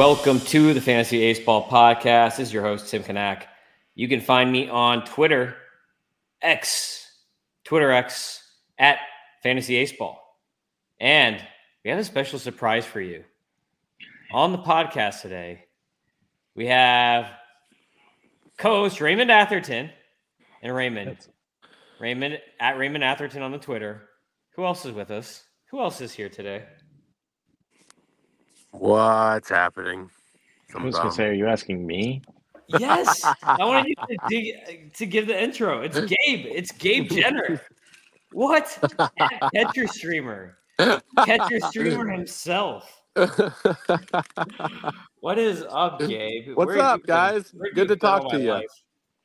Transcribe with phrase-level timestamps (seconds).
[0.00, 2.38] Welcome to the Fantasy Ace Ball Podcast.
[2.38, 3.42] This is your host, Tim Kanak.
[3.94, 5.54] You can find me on Twitter,
[6.40, 7.18] X,
[7.64, 8.42] Twitter X,
[8.78, 8.96] at
[9.42, 10.18] Fantasy Ace Ball.
[11.00, 11.44] And
[11.84, 13.24] we have a special surprise for you.
[14.32, 15.66] On the podcast today,
[16.54, 17.26] we have
[18.56, 19.90] co host Raymond Atherton
[20.62, 21.28] and Raymond.
[22.00, 24.08] Raymond at Raymond Atherton on the Twitter.
[24.56, 25.44] Who else is with us?
[25.70, 26.64] Who else is here today?
[28.72, 30.10] What's happening?
[30.74, 32.22] I was gonna say, are you asking me?
[32.78, 35.80] Yes, I wanted you to, dig, uh, to give the intro.
[35.80, 36.46] It's Gabe.
[36.46, 37.60] It's Gabe Jenner.
[38.32, 38.78] What?
[39.52, 40.56] Catcher streamer.
[40.78, 43.02] Catcher streamer himself.
[45.20, 46.54] What is up, Gabe?
[46.54, 47.52] What's Where up, you been- guys?
[47.74, 48.54] Good to talk to ya.
[48.54, 48.66] life?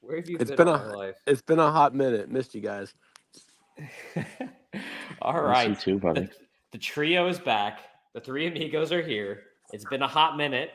[0.02, 1.16] Where have you It's been, been all a- my life?
[1.28, 2.30] It's been a hot minute.
[2.32, 2.94] Missed you guys.
[5.22, 5.70] all Miss right.
[5.70, 6.22] you too, buddy.
[6.22, 6.30] The,
[6.74, 7.80] the trio is back.
[8.16, 9.44] The three amigos are here.
[9.74, 10.70] It's been a hot minute.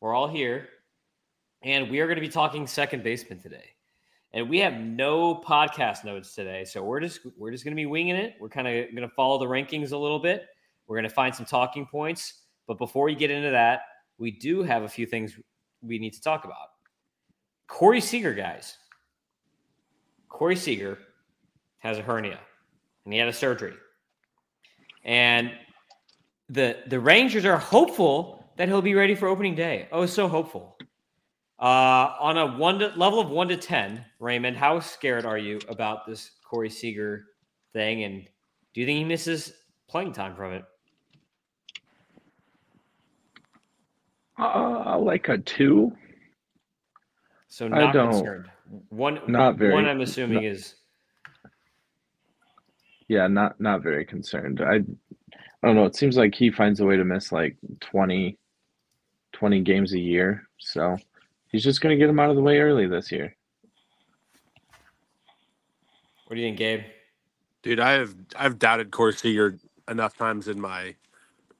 [0.00, 0.68] We're all here.
[1.64, 3.64] And we are going to be talking second baseman today.
[4.32, 6.64] And we have no podcast notes today.
[6.64, 8.36] So we're just we're just going to be winging it.
[8.38, 10.46] We're kind of going to follow the rankings a little bit.
[10.86, 12.42] We're going to find some talking points.
[12.68, 13.80] But before we get into that,
[14.18, 15.36] we do have a few things
[15.82, 16.68] we need to talk about.
[17.66, 18.78] Corey Seager, guys.
[20.28, 20.98] Corey Seager
[21.78, 22.38] has a hernia
[23.04, 23.74] and he had a surgery.
[25.02, 25.50] And
[26.48, 29.88] the the Rangers are hopeful that he'll be ready for opening day.
[29.90, 30.76] Oh, so hopeful.
[31.58, 35.58] Uh, on a one to, level of one to ten, Raymond, how scared are you
[35.68, 37.26] about this Corey Seager
[37.72, 38.04] thing?
[38.04, 38.28] And
[38.74, 39.52] do you think he misses
[39.88, 40.64] playing time from it?
[44.38, 45.92] Uh, like a two.
[47.48, 48.50] So I not don't- concerned.
[48.88, 50.76] One, not very- One, I'm assuming is
[53.06, 54.60] Yeah, not not very concerned.
[54.62, 54.82] I
[55.64, 55.86] I don't know.
[55.86, 58.36] It seems like he finds a way to miss like 20,
[59.32, 60.46] 20 games a year.
[60.58, 60.98] So
[61.48, 63.34] he's just gonna get him out of the way early this year.
[66.26, 66.80] what do you think, Gabe?
[67.62, 69.58] Dude, I have I've doubted Corey Seager
[69.88, 70.96] enough times in my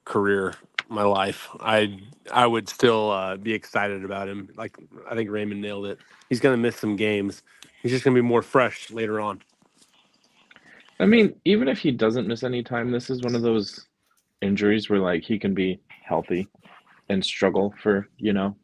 [0.04, 0.52] career,
[0.90, 1.48] my life.
[1.60, 1.98] I
[2.30, 4.50] I would still uh, be excited about him.
[4.54, 4.76] Like
[5.10, 5.98] I think Raymond nailed it.
[6.28, 7.42] He's gonna miss some games.
[7.82, 9.40] He's just gonna be more fresh later on.
[11.00, 13.86] I mean, even if he doesn't miss any time, this is one of those
[14.44, 16.48] injuries where like he can be healthy
[17.08, 18.56] and struggle for, you know,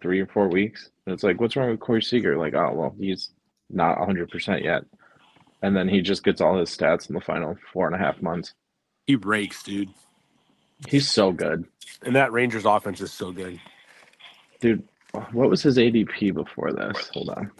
[0.00, 0.90] three or four weeks.
[1.06, 2.36] And it's like, what's wrong with Corey Seager?
[2.36, 3.30] Like, oh well, he's
[3.70, 4.82] not hundred percent yet.
[5.62, 8.20] And then he just gets all his stats in the final four and a half
[8.20, 8.54] months.
[9.06, 9.88] He breaks, dude.
[10.88, 11.64] He's so good.
[12.02, 13.58] And that Rangers offense is so good.
[14.60, 14.86] Dude,
[15.32, 17.08] what was his ADP before this?
[17.14, 17.50] Hold on.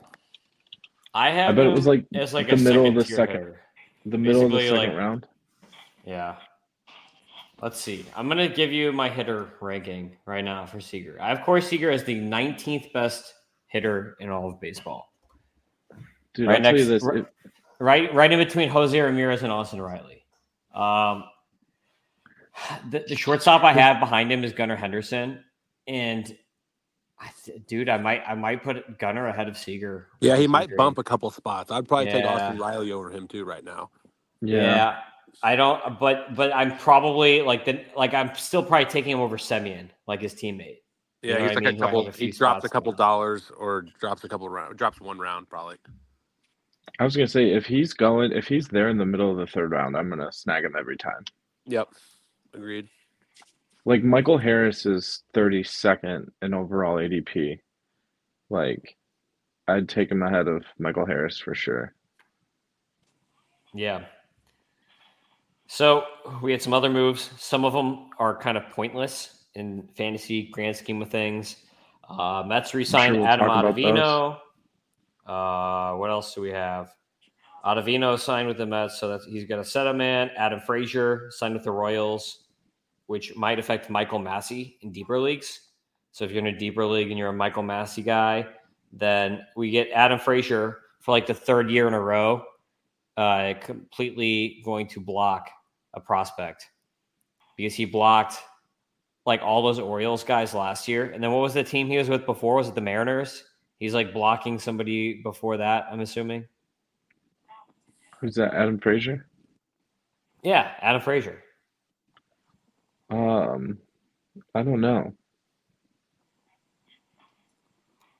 [1.14, 1.50] I have.
[1.50, 3.60] I bet it was like as like the middle of the second-tier hitter.
[4.04, 5.26] The middle of the second like- round.
[6.04, 6.36] Yeah.
[7.62, 8.04] Let's see.
[8.14, 11.16] I'm gonna give you my hitter ranking right now for Seager.
[11.20, 13.32] I have Corey Seager as the 19th best
[13.68, 15.12] hitter in all of baseball.
[16.34, 17.02] Dude, Right I'll next- this.
[17.02, 17.26] right-
[17.78, 20.24] Right, right in between Jose Ramirez and Austin Riley.
[20.74, 21.24] Um,
[22.90, 25.44] the, the shortstop I have behind him is Gunnar Henderson,
[25.86, 26.36] and
[27.20, 30.08] I th- dude, I might I might put Gunnar ahead of Seager.
[30.20, 31.70] Yeah, he might bump a couple spots.
[31.70, 33.90] I'd probably take Austin Riley over him too right now.
[34.40, 34.60] Yeah.
[34.62, 34.96] yeah.
[35.42, 39.36] I don't, but but I'm probably like the like I'm still probably taking him over
[39.36, 40.78] Semien, like his teammate.
[41.22, 41.76] You Yeah, know he's what I like mean?
[41.76, 42.08] a couple.
[42.08, 42.96] a he drops a couple on.
[42.96, 44.76] dollars or drops a couple round.
[44.78, 45.76] Drops one round probably.
[46.98, 49.46] I was gonna say if he's going, if he's there in the middle of the
[49.46, 51.24] third round, I'm gonna snag him every time.
[51.66, 51.88] Yep,
[52.54, 52.88] agreed.
[53.84, 57.60] Like Michael Harris is 32nd in overall ADP.
[58.50, 58.96] Like,
[59.68, 61.94] I'd take him ahead of Michael Harris for sure.
[63.74, 64.04] Yeah.
[65.66, 66.04] So
[66.42, 67.30] we had some other moves.
[67.38, 71.56] Some of them are kind of pointless in fantasy grand scheme of things.
[72.08, 74.38] Uh, Mets re-signed sure we'll Adam Ottavino.
[75.26, 76.94] Uh, what else do we have?
[77.64, 80.30] Ottavino signed with the Mets, so that's, he's got a setup man.
[80.36, 82.44] Adam Frazier signed with the Royals,
[83.06, 85.62] which might affect Michael Massey in deeper leagues.
[86.12, 88.46] So if you're in a deeper league and you're a Michael Massey guy,
[88.92, 92.44] then we get Adam Frazier for like the third year in a row,
[93.16, 95.50] uh, completely going to block
[95.96, 96.66] a prospect
[97.56, 98.38] because he blocked
[99.24, 101.10] like all those Orioles guys last year.
[101.10, 102.54] And then what was the team he was with before?
[102.54, 103.42] Was it the Mariners?
[103.80, 106.46] He's like blocking somebody before that, I'm assuming.
[108.20, 108.54] Who's that?
[108.54, 109.26] Adam Frazier?
[110.42, 111.42] Yeah, Adam Frazier.
[113.10, 113.78] Um,
[114.54, 115.12] I don't know.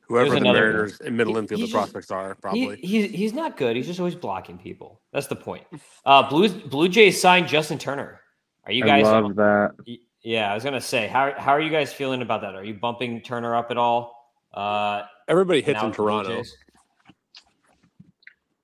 [0.08, 2.76] Whoever the another- Mariners and middle He- infield he's the just- prospects are He, probably.
[2.76, 3.74] he's he's not good.
[3.76, 5.00] He's just always blocking people.
[5.12, 5.64] That's the point.
[6.04, 8.20] Uh, Blue Blue Jays signed Justin Turner.
[8.64, 9.04] Are you I guys?
[9.04, 9.72] love that.
[9.86, 12.54] y- Yeah, I was gonna say, how how are you guys feeling about that?
[12.54, 14.32] Are you bumping Turner up at all?
[14.54, 16.36] Uh, Everybody hits now in with the Blue Toronto.
[16.36, 16.56] Jays?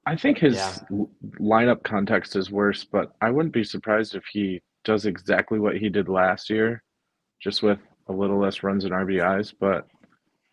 [0.07, 0.77] I think his Yeah.
[0.91, 5.77] l- lineup context is worse, but I wouldn't be surprised if he does exactly what
[5.77, 6.83] he did last year,
[7.41, 7.79] just with
[8.09, 9.87] a little less runs and RBIs, but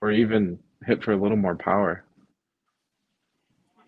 [0.02, 2.04] or even hit for a little more power.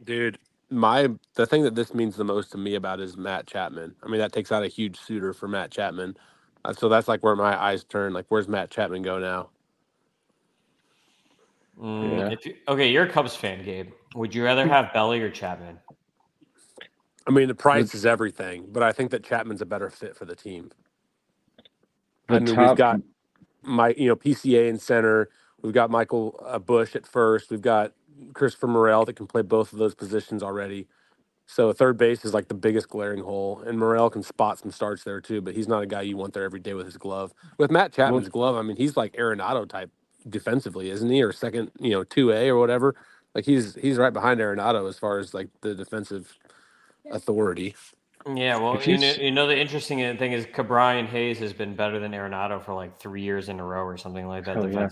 [0.03, 0.37] Dude,
[0.69, 3.95] my the thing that this means the most to me about is Matt Chapman.
[4.03, 6.17] I mean, that takes out a huge suitor for Matt Chapman.
[6.63, 8.13] Uh, so that's like where my eyes turn.
[8.13, 9.49] Like, where's Matt Chapman go now?
[11.79, 12.29] Mm, Yeah.
[12.31, 13.89] if you, okay, you're a Cubs fan, Gabe.
[14.15, 15.79] Would you rather have Belly or Chapman?
[17.27, 20.25] I mean, the price is everything, but I think that Chapman's a better fit for
[20.25, 20.71] the team.
[22.27, 23.01] The I mean, top we've got
[23.61, 25.29] my, you know, PCA in center.
[25.61, 27.51] We've got Michael uh, Busch at first.
[27.51, 27.93] We've got
[28.33, 30.87] Christopher Morel that can play both of those positions already.
[31.47, 35.03] So third base is like the biggest glaring hole, and Morel can spot some starts
[35.03, 35.41] there too.
[35.41, 37.33] But he's not a guy you want there every day with his glove.
[37.57, 39.91] With Matt Chapman's glove, I mean, he's like Arenado type
[40.29, 41.21] defensively, isn't he?
[41.21, 42.95] Or second, you know, two A or whatever.
[43.35, 46.37] Like he's he's right behind Arenado as far as like the defensive
[47.11, 47.75] authority.
[48.25, 51.99] Yeah, well, you know, you know the interesting thing is Ke'Bryan Hayes has been better
[51.99, 54.87] than Arenado for like three years in a row or something like that Oh, yeah.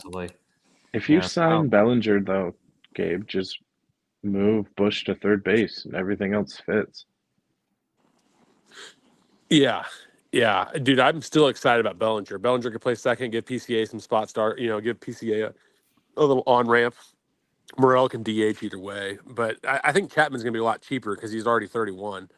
[0.94, 1.22] If you yeah.
[1.22, 1.68] sign.
[1.68, 2.56] Bellinger though,
[2.96, 3.60] Gabe, just
[4.24, 7.06] move Busch to third base and everything else fits.
[9.50, 9.84] Yeah.
[10.32, 10.70] Yeah.
[10.84, 12.38] Dude, I'm still excited about Bellinger.
[12.38, 15.54] Bellinger could play second, give PCA some spot start, you know, give PCA a,
[16.18, 16.96] a little on ramp.
[17.78, 19.18] Morel can DH either way.
[19.26, 22.30] But I, I think Chapman's going to be a lot cheaper because he's already 31.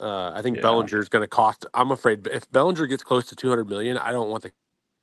[0.00, 0.62] Uh, I think Yeah.
[0.62, 1.66] Bellinger's going to cost.
[1.74, 4.52] I'm afraid if Bellinger gets close to 200 million, I don't want to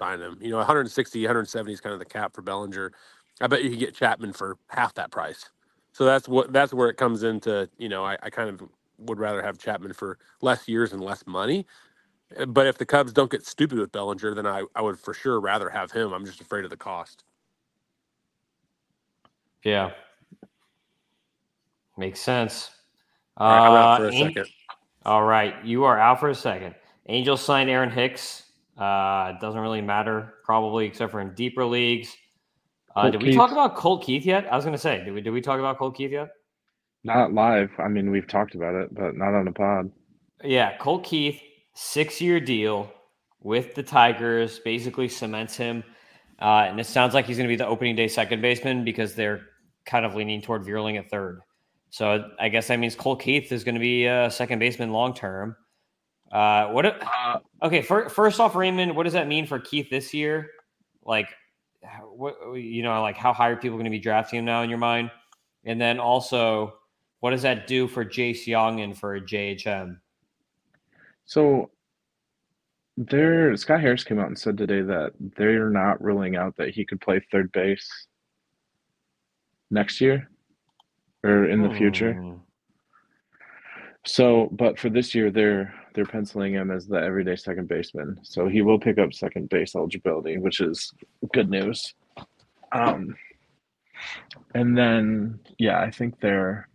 [0.02, 0.40] sign him.
[0.42, 2.94] You know, 160, 170 is kind of the cap for Bellinger.
[3.42, 5.50] I bet you could get Chapman for half that price.
[5.94, 7.70] So that's what that's where it comes into.
[7.80, 8.70] You know, I, I kind of
[9.00, 11.68] would rather have Chapman for less years and less money.
[12.40, 15.14] Uh, But if the Cubs don't get stupid with Bellinger, then I, I would for
[15.14, 16.14] sure rather have him.
[16.14, 17.24] I'm just afraid of the cost.
[19.66, 19.92] Yeah,
[21.98, 22.72] makes sense.
[23.38, 24.48] All right, I'm out Uh, for a second.
[25.06, 26.76] All right, you are out for a second.
[27.08, 28.44] Angels signed Aaron Hicks.
[28.82, 32.18] Uh, it doesn't really matter, probably, except for in deeper leagues.
[32.96, 34.52] Uh, Colt did we talk about Colt Keith yet?
[34.52, 36.30] I was going to say, did we did we talk about Colt Keith yet?
[37.04, 37.70] Not live.
[37.78, 39.92] I mean, we've talked about it, but not on a pod.
[40.44, 41.40] Yeah, Colt Keith,
[41.76, 42.92] six year deal
[43.40, 45.84] with the Tigers, basically cements him.
[46.40, 49.14] Uh, and it sounds like he's going to be the opening day second baseman because
[49.14, 49.42] they're
[49.86, 51.42] kind of leaning toward Vierling at third.
[51.92, 55.14] So I guess that means Colt Keith is going to be a second baseman long
[55.14, 55.56] term.
[56.32, 56.86] Uh, what?
[56.86, 60.50] if- Uh, Okay, fir- first off, Raymond, what does that mean for Keith this year?
[61.04, 61.28] Like,
[62.16, 64.70] what you know, like how high are people going to be drafting him now in
[64.70, 65.12] your mind?
[65.64, 66.80] And then also,
[67.20, 70.00] what does that do for Jace Jung and for JHM?
[71.26, 71.70] So
[72.98, 76.84] there Scott Harris came out and said today that they're not ruling out that he
[76.86, 78.08] could play third base
[79.70, 80.30] next year
[81.24, 82.14] or in the future.
[82.14, 82.34] Hmm.
[84.06, 88.20] So, but for this year they're they're penciling him as the everyday second baseman.
[88.24, 90.94] So he will pick up second base eligibility, which is
[91.34, 91.94] good news.
[92.72, 93.16] Um
[94.56, 96.68] and then yeah, I think they're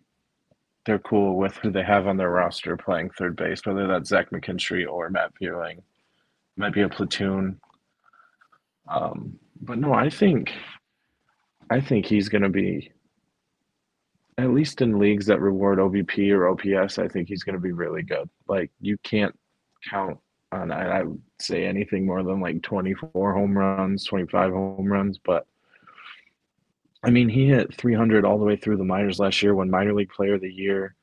[0.85, 4.31] they're cool with who they have on their roster playing third base, whether that's Zach
[4.31, 5.83] McKinstry or Matt Vierling.
[6.57, 7.61] Might be a platoon.
[8.89, 10.53] Um, but no, I think
[11.71, 12.93] I think he's gonna be
[14.39, 18.03] at least in leagues that reward OBP or OPS, I think he's gonna be really
[18.03, 18.29] good.
[18.49, 19.37] Like you can't
[19.89, 20.19] count
[20.53, 25.19] on I, I would say anything more than like 24 home runs, 25 home runs,
[25.19, 25.47] but
[27.03, 29.95] I mean, he hit 300 all the way through the minors last year, won minor
[29.95, 30.97] league player of the year,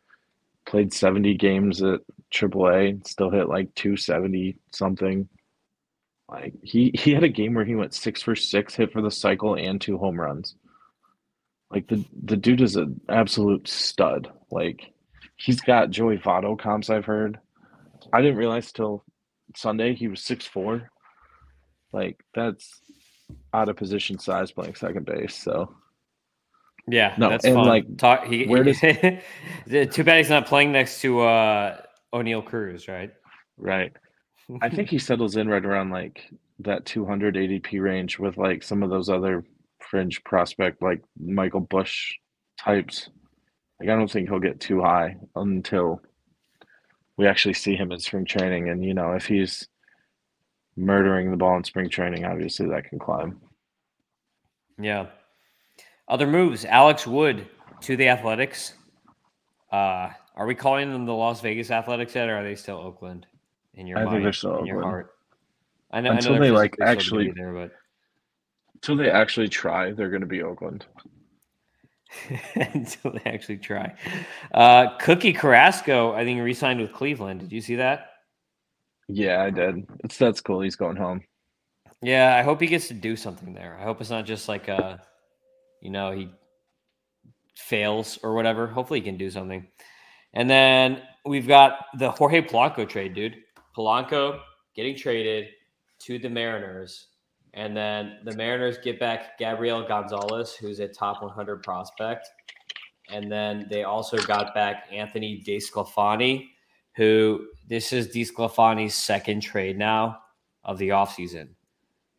[0.66, 5.30] played 70 games at AAA, still hit like 270 something.
[6.30, 9.12] Like he he had a game where he went six for six, hit for the
[9.12, 10.56] cycle and two home runs.
[11.74, 14.32] Like the the dude is an absolute stud.
[14.52, 14.94] Like
[15.36, 17.40] he's got Joey Votto comps I've heard.
[18.14, 19.04] I didn't realize till
[19.56, 20.92] Sunday he was six four.
[21.92, 22.80] Like that's
[23.54, 25.36] out of position size playing second base.
[25.36, 25.74] So
[26.88, 27.66] Yeah, No, that's and, fun.
[27.68, 31.78] like, Talk, he, where does- too bad he's not playing next to uh,
[32.14, 33.12] Oneil Cruz, right?
[33.58, 33.94] right.
[34.62, 38.84] I think he settles in right around like that 200 ADP range with like some
[38.84, 39.44] of those other
[39.94, 42.16] fringe prospect like Michael Busch
[42.58, 43.12] types.
[43.80, 46.02] Like I don't think he'll get too high until
[47.16, 48.70] we actually see him in spring training.
[48.70, 49.68] And you know, if he's
[50.76, 53.40] murdering the ball in spring training, obviously that can climb.
[54.80, 55.06] Yeah.
[56.08, 57.48] Other moves: Alex Wood
[57.82, 58.74] to the Athletics.
[59.72, 63.28] Uh, are we calling them the Las Vegas Athletics yet, or are they still Oakland?
[63.76, 64.92] In your I think they're still in your Oakland.
[64.92, 65.10] heart.
[65.92, 67.72] I know Until I know they, like, actually- there, but
[68.84, 70.86] Until they actually try, they're going to be Oakland.
[72.56, 73.94] until they actually try.
[74.54, 77.40] Uh, Cookie Carrasco, I think, re-signed with Cleveland.
[77.40, 78.10] Did you see that?
[79.08, 79.88] Yeah, I did.
[80.04, 80.60] It's that's cool.
[80.60, 81.22] He's going home.
[82.02, 83.78] Yeah, I hope he gets to do something there.
[83.80, 84.98] I hope it's not just like uh
[85.82, 86.30] you know, he
[87.56, 88.68] fails or whatever.
[88.68, 89.68] Hopefully he can do something.
[90.34, 93.38] And then we've got the Jorge Polanco trade, dude.
[93.78, 94.40] Polanco
[94.76, 95.48] getting traded
[96.04, 97.08] to the Mariners.
[97.54, 102.28] And then the Mariners get back Gabriel Gonzalez, who's a top 100 prospect.
[103.10, 106.48] And then they also got back Anthony DeSclafani,
[106.96, 110.20] who this is DeSclafani's second trade now
[110.64, 111.50] of the offseason.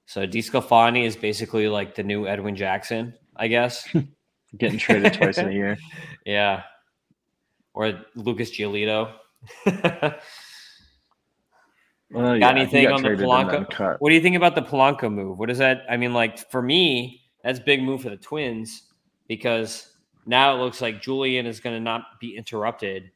[0.07, 3.89] So DeSclafani is basically like the new Edwin Jackson, I guess.
[4.59, 5.77] Getting traded twice in a year.
[6.25, 6.63] Yeah.
[7.75, 9.13] Or Lucas Giolito.
[12.15, 13.97] Well, Got he anything got on the traded and then Polanco?
[13.99, 15.39] What do you think about the Polanco move?
[15.39, 15.83] What is that?
[15.91, 18.85] I mean, like for me, that's big move for the Twins
[19.27, 19.95] because
[20.25, 23.11] now it looks like Julien is going to not be interrupted,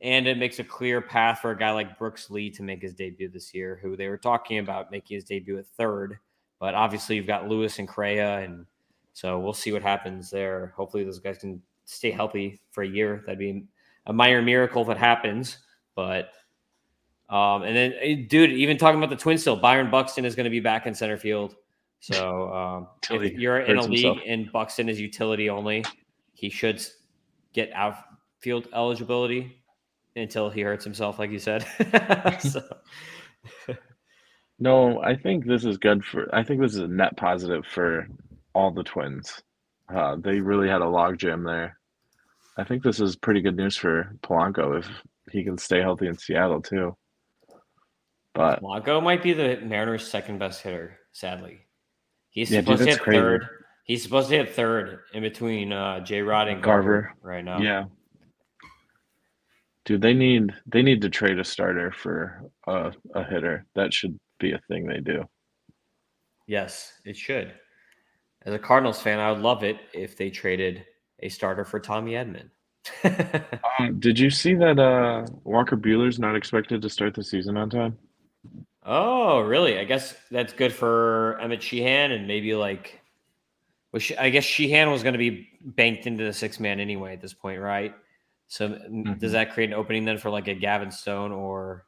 [0.00, 2.92] and it makes a clear path for a guy like Brooks Lee to make his
[2.92, 6.18] debut this year, who they were talking about making his debut at third.
[6.58, 8.66] But obviously, you've got Lewis and Correa, and
[9.12, 10.74] so we'll see what happens there.
[10.76, 13.22] Hopefully, those guys can stay healthy for a year.
[13.24, 13.64] That'd be
[14.06, 15.58] a minor miracle if it happens,
[15.94, 16.32] but.
[17.30, 20.44] Um, and then, eh, dude, even talking about the Twins still, Byron Buxton is going
[20.44, 21.54] to be back in center field.
[22.00, 22.88] So um,
[23.22, 24.18] if you're in a league himself.
[24.26, 25.84] and Buxton is utility only,
[26.32, 26.84] he should
[27.52, 29.62] get outfield eligibility
[30.16, 31.64] until he hurts himself, like you said.
[32.40, 32.62] so,
[34.58, 36.32] No, I think this is good for.
[36.34, 38.08] I think this is a net positive for
[38.54, 39.40] all the Twins.
[39.92, 41.78] Uh, they really had a logjam there.
[42.58, 44.86] I think this is pretty good news for Polanco if
[45.32, 46.96] he can stay healthy in Seattle too.
[48.34, 51.60] But Polanco might be the Mariners' second best hitter, sadly.
[52.30, 53.20] He's Yeah, dude, supposed to hit crazy.
[53.20, 53.46] third.
[53.84, 57.02] He's supposed to hit third in between uh, J Rod and Garver.
[57.02, 57.58] Garver right now.
[57.58, 57.84] yeah,
[59.84, 63.66] dude, they need they need to trade a starter for a, a hitter.
[63.74, 65.24] That should be a thing they do.
[66.46, 67.52] Yes, it should.
[68.42, 70.84] As a Cardinals fan, I would love it if they traded
[71.20, 72.50] a starter for Tommy Edman.
[73.78, 77.70] Um, did you see that uh, Walker Buehler's not expected to start the season on
[77.70, 77.96] time?
[78.90, 79.78] Oh, really?
[79.78, 83.00] I guess that's good for Emmett Sheehan and maybe like.
[83.92, 87.14] Well, She- I guess Sheehan was going to be banked into the six man anyway
[87.14, 87.94] at this point, right?
[88.48, 89.32] So m does mm-hmm.
[89.32, 91.86] that create an opening then for like a Gavin Stone or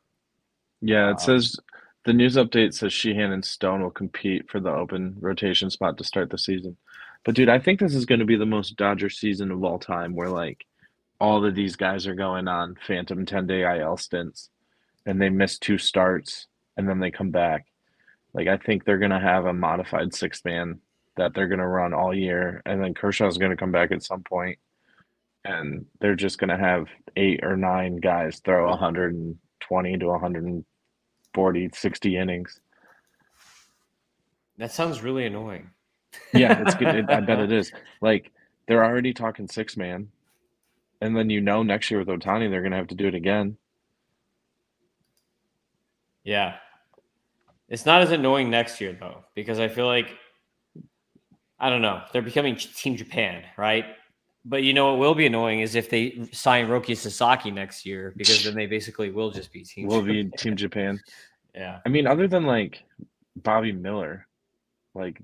[0.81, 1.57] Yeah, it uh, says
[2.05, 6.05] the news update says Sheehan and Stone will compete for the open rotation spot to
[6.05, 6.77] start the season.
[7.25, 9.79] But dude, I think this is going to be the most Dodger season of all
[9.79, 10.65] time where like
[11.21, 14.51] all of these guys are going on phantom 10-day IL stints
[15.07, 17.67] and they miss two starts and then they come back.
[18.35, 20.81] Like I think they're going to have a modified six man
[21.17, 24.03] that they're going to run all year and then Kershaw's going to come back at
[24.03, 24.59] some point
[25.45, 26.87] and they're just going to have
[27.17, 32.61] eight or nine guys throw 120 to 140 60 innings
[34.59, 35.71] that sounds really annoying.
[36.33, 38.31] yeah it's good it, i bet it is like
[38.69, 40.09] they're already talking six man
[41.01, 43.15] and then you know next year with ohtani they're going to have to do it
[43.15, 43.57] again
[46.25, 46.57] Yeah.
[47.69, 50.09] It's not as annoying next year though, because I feel like
[51.59, 53.85] I don't know, they're becoming Team Japan, right?
[54.45, 58.13] But you know what will be annoying is if they sign Roki Sasaki next year,
[58.17, 61.01] because then they basically will just be Team will be team japan
[61.55, 61.81] Yeah.
[61.85, 62.83] i mean other than like
[63.37, 64.27] bobby miller
[64.95, 65.21] like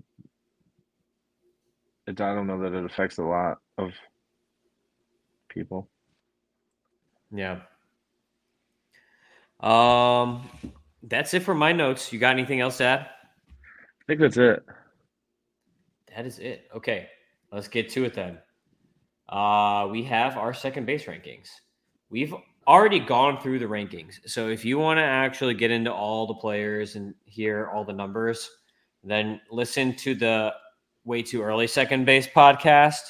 [2.06, 3.92] it, i don't know that it affects a lot of
[5.48, 5.88] people
[7.34, 7.60] Yeah.
[9.60, 10.48] Um
[11.02, 12.12] that's it for my notes.
[12.12, 13.00] You got anything else to add?
[13.00, 14.64] i think that's it
[16.16, 16.68] That is it.
[16.74, 17.08] Okay,
[17.52, 18.38] let's get to it then.
[19.28, 21.48] Uh, we have our second base rankings.
[22.08, 22.34] We've
[22.66, 24.18] already gone through the rankings.
[24.26, 27.92] So if you want to actually get into all the players and hear all the
[27.92, 28.48] numbers,
[29.04, 30.54] then listen to the
[31.04, 33.00] Way Too Early Second Base podcast.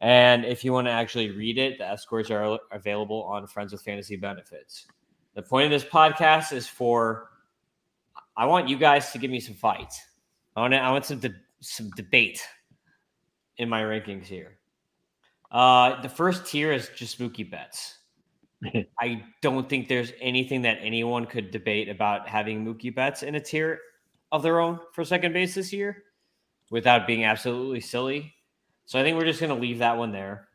[0.00, 3.72] And if you want to actually read it, the F scores are available on Friends
[3.72, 4.86] with Fantasy Benefits.
[5.34, 7.30] The point of this podcast is for
[8.36, 10.00] I want you guys to give me some fights.
[10.56, 12.42] I want to, I want some de- some debate
[13.58, 14.58] in my rankings here.
[15.50, 17.98] Uh, the first tier is just Mookie Betts.
[19.00, 23.40] I don't think there's anything that anyone could debate about having Mookie Betts in a
[23.40, 23.80] tier
[24.32, 26.04] of their own for second base this year
[26.70, 28.34] without being absolutely silly.
[28.86, 30.48] So I think we're just going to leave that one there.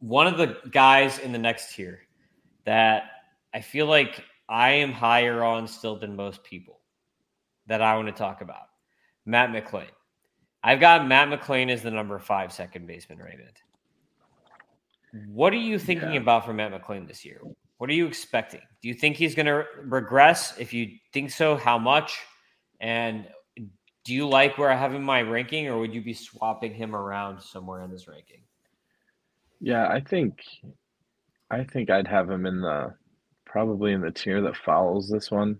[0.00, 2.00] One of the guys in the next tier
[2.64, 3.04] that
[3.54, 6.80] I feel like I am higher on still than most people
[7.66, 8.68] that I want to talk about.
[9.26, 9.88] Matt McLain.
[10.62, 13.58] I've got Matt McLain as the number five second baseman rated.
[15.26, 16.20] What are you thinking Yeah.
[16.20, 17.40] about for Matt McLain this year?
[17.78, 18.60] What are you expecting?
[18.82, 20.58] Do you think he's going to regress?
[20.58, 22.18] If you think so, how much?
[22.80, 23.28] And
[24.04, 26.74] do you like where I have him in my ranking, or would you be swapping
[26.74, 28.42] him around somewhere in this ranking?
[29.60, 30.42] Yeah, I think
[31.50, 32.94] I think I'd have him in the
[33.48, 35.58] probably in the tier that follows this one.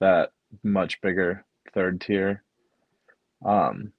[0.00, 0.30] That
[0.62, 2.42] much bigger third tier.
[3.44, 3.92] Um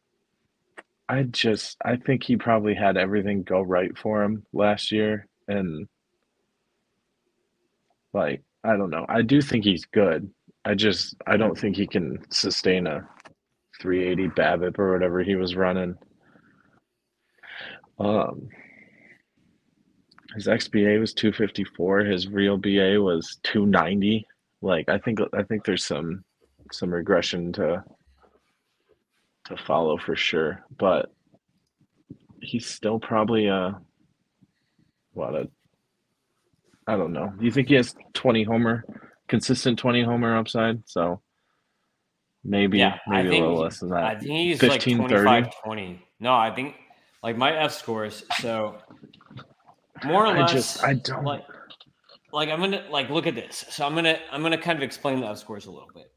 [1.07, 5.87] I just I think he probably had everything go right for him last year and
[8.13, 9.05] like I don't know.
[9.07, 10.29] I do think he's good.
[10.63, 13.07] I just I don't think he can sustain a
[13.81, 15.95] 380 BABIP or whatever he was running.
[17.99, 18.49] Um
[20.35, 21.99] his XBA was 254.
[22.01, 24.27] His real BA was 290.
[24.61, 26.23] Like I think I think there's some
[26.71, 27.83] some regression to
[29.45, 31.11] to follow for sure, but
[32.41, 33.79] he's still probably a
[35.13, 35.49] what a
[36.87, 37.33] I don't know.
[37.37, 38.83] Do you think he has 20 homer
[39.27, 40.87] consistent 20 homer upside?
[40.87, 41.21] So
[42.43, 44.03] maybe Yeah, maybe a little less than that.
[44.03, 46.01] I think he's 15, like 25, 20.
[46.19, 46.75] No, I think
[47.23, 48.23] like my F scores.
[48.39, 48.77] So
[50.03, 51.45] more or I less, just I don't like,
[52.31, 53.65] like I'm gonna like look at this.
[53.69, 56.11] So I'm gonna I'm gonna kind of explain the F scores a little bit.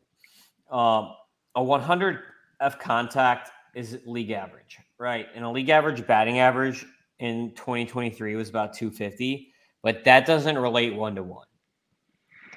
[0.71, 1.13] Um,
[1.55, 2.19] a 100
[2.61, 5.27] F contact is league average, right?
[5.35, 6.85] And a league average batting average
[7.21, 11.47] in 2023 was about 250, but that doesn't relate one to one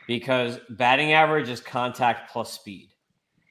[0.07, 2.89] because batting average is contact plus speed.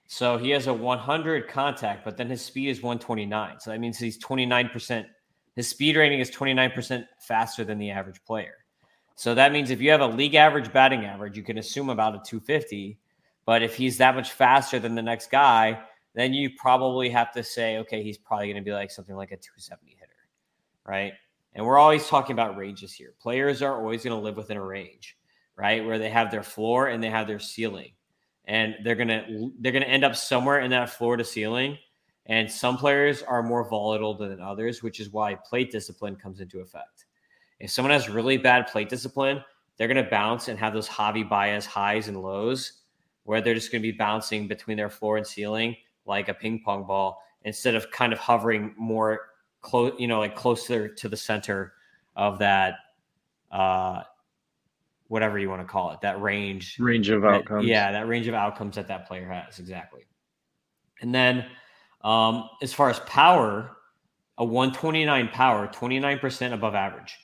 [0.09, 3.61] So he has a 100 contact, but then his speed is 129.
[3.61, 5.07] So that means he's 29%.
[5.61, 8.65] His speed rating is 29% faster than the average player.
[9.15, 12.15] So that means if you have a league average batting average, you can assume about
[12.15, 12.99] a 250.
[13.45, 15.83] But if he's that much faster than the next guy,
[16.15, 19.33] then you probably have to say, okay, he's probably going to be like something like
[19.33, 20.13] a 270 hitter,
[20.87, 21.13] right?
[21.53, 23.13] And we're always talking about ranges here.
[23.21, 25.19] Players are always going to live within a range,
[25.57, 25.85] right?
[25.85, 27.93] Where they have their floor and they have their ceiling
[28.47, 29.27] and they're gonna
[29.59, 31.77] they're gonna end up somewhere in that floor to ceiling.
[32.27, 36.61] And some players are more volatile than others, which is why plate discipline comes into
[36.61, 37.07] effect.
[37.59, 39.43] If someone has really bad plate discipline,
[39.77, 42.83] they're gonna bounce and have those Javi Baez highs and lows,
[43.25, 46.85] where they're just gonna be bouncing between their floor and ceiling like a ping pong
[46.87, 49.31] ball, instead of kind of hovering more
[49.61, 51.75] close, you know, like closer to the center
[52.17, 52.75] of that
[53.51, 54.03] uh
[55.09, 57.67] whatever you want to call it, that range range of that- outcomes.
[57.67, 60.07] Yeah, that range of outcomes that that player has exactly.
[61.01, 61.47] And then,
[62.03, 63.77] um, as far as power,
[64.39, 67.19] a 129 power, 29% above average.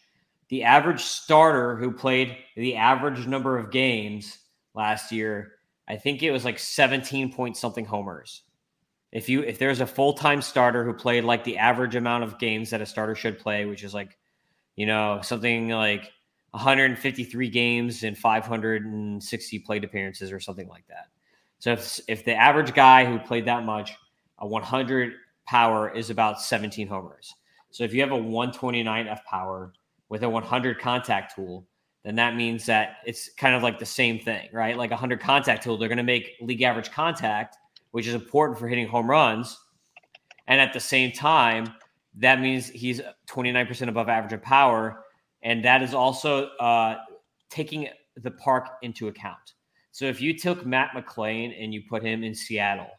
[0.48, 4.38] The average starter who played the average number of games
[4.74, 5.52] last year,
[5.88, 8.42] I think it was like 17 point something homers.
[9.12, 12.38] If you if there's a full time starter who played like the average amount of
[12.38, 14.18] games that a starter should play, which is like,
[14.74, 16.12] you know, something like
[16.50, 21.06] 153 games and 560 plate appearances or something like that.
[21.58, 23.92] So if if the average guy who played that much,
[24.38, 25.12] a 100
[25.46, 27.34] power is about 17 homers.
[27.70, 29.72] So if you have a 129 F power
[30.08, 31.66] with a 100 contact tool,
[32.04, 34.76] then that means that it's kind of like the same thing, right?
[34.76, 37.56] Like 100 contact tool, they're going to make league average contact,
[37.90, 39.58] which is important for hitting home runs.
[40.46, 41.74] And at the same time,
[42.18, 45.04] that means he's 29% above average in power.
[45.42, 46.96] And that is also uh,
[47.50, 49.54] taking the park into account.
[49.90, 52.90] So if you took Matt McLain and you put him in Seattle,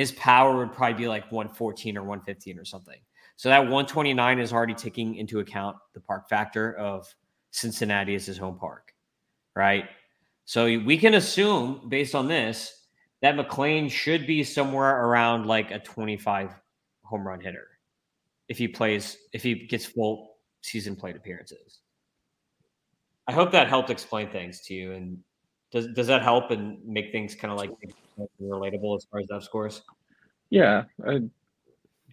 [0.00, 2.98] his power would probably be like 114 or 115 or something.
[3.36, 7.14] So that 129 is already taking into account the park factor of
[7.50, 8.94] Cincinnati as his home park,
[9.54, 9.84] right?
[10.46, 12.86] So we can assume based on this
[13.20, 16.54] that McLain should be somewhere around like a 25
[17.04, 17.68] home run hitter
[18.48, 21.80] if he plays if he gets full season plate appearances.
[23.28, 24.92] I hope that helped explain things to you.
[24.92, 25.18] And
[25.70, 27.70] does does that help and make things kind of like
[28.42, 29.82] relatable as far as F scores?
[30.50, 31.20] Yeah, I,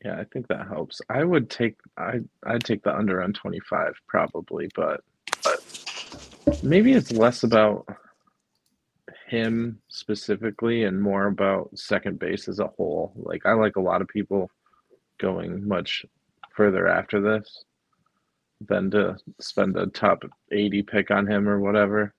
[0.06, 1.02] yeah, I think that helps.
[1.10, 5.02] I would take I I'd take the under on 25 probably, but
[5.44, 7.88] but maybe it's less about
[9.28, 13.12] him specifically and more about second base as a whole.
[13.16, 14.50] Like I like a lot of people
[15.20, 16.06] going much
[16.56, 17.64] further after this
[18.62, 22.14] than to spend a top 80 pick on him or whatever.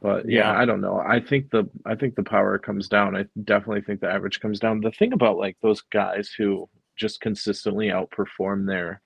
[0.00, 0.58] But yeah, Yeah.
[0.58, 0.98] I don't know.
[1.06, 3.16] I think the I think the power comes down.
[3.16, 4.80] I definitely think the average comes down.
[4.80, 9.02] The thing about like those guys who just consistently outperform their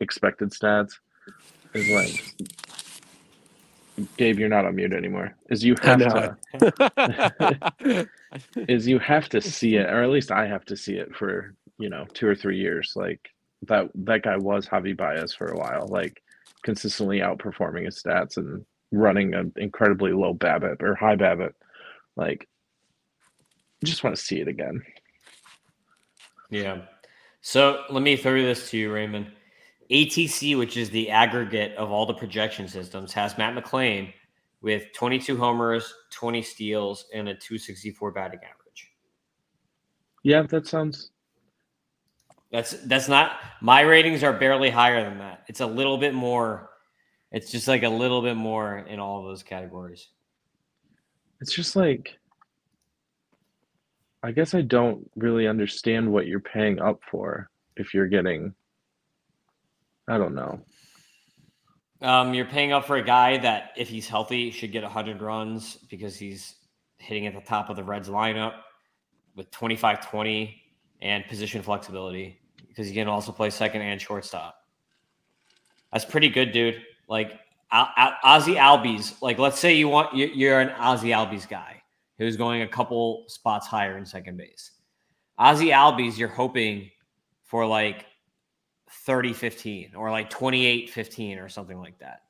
[0.00, 0.92] expected stats
[1.74, 2.34] is like
[4.16, 5.36] Gabe, you're not on mute anymore.
[5.50, 6.36] Is you have to
[8.68, 11.54] is you have to see it, or at least I have to see it for
[11.78, 12.94] you know two or three years.
[12.96, 13.20] Like
[13.62, 16.22] that that guy was Javi Baez for a while, like
[16.64, 21.54] consistently outperforming his stats and running an incredibly low BABIP or high BABIP.
[22.16, 22.48] Like,
[23.82, 24.82] just want to see it again.
[26.50, 26.82] Yeah.
[27.40, 29.26] So let me throw this to you, Raymond.
[29.90, 34.12] ATC, which is the aggregate of all the projection systems, has Matt McLain
[34.60, 38.90] with 22 homers, 20 steals, and a 264 batting average.
[40.22, 41.10] Yeah, that sounds.
[42.52, 45.44] That's that's not my ratings are barely higher than that.
[45.48, 46.68] It's a little bit more.
[47.32, 50.08] It's just like a little bit more in all of those categories.
[51.40, 52.18] It's just like.
[54.24, 58.54] I guess I don't really understand what you're paying up for if you're getting.
[60.06, 60.60] I don't know.
[62.02, 65.76] Um, you're paying up for a guy that, if he's healthy, should get 100 runs
[65.88, 66.54] because he's
[66.98, 68.54] hitting at the top of the Reds lineup
[69.34, 70.62] with 25 20
[71.00, 74.54] and position flexibility because he can also play second and shortstop.
[75.92, 76.80] That's pretty good, dude.
[77.12, 81.82] Like Ozzy Albies, like let's say you want you're an Ozzy Albies guy
[82.16, 84.70] who's going a couple spots higher in second base.
[85.38, 86.90] Ozzy Albies, you're hoping
[87.44, 88.06] for like
[89.04, 92.22] 30 15 or like 28 15 or something like that.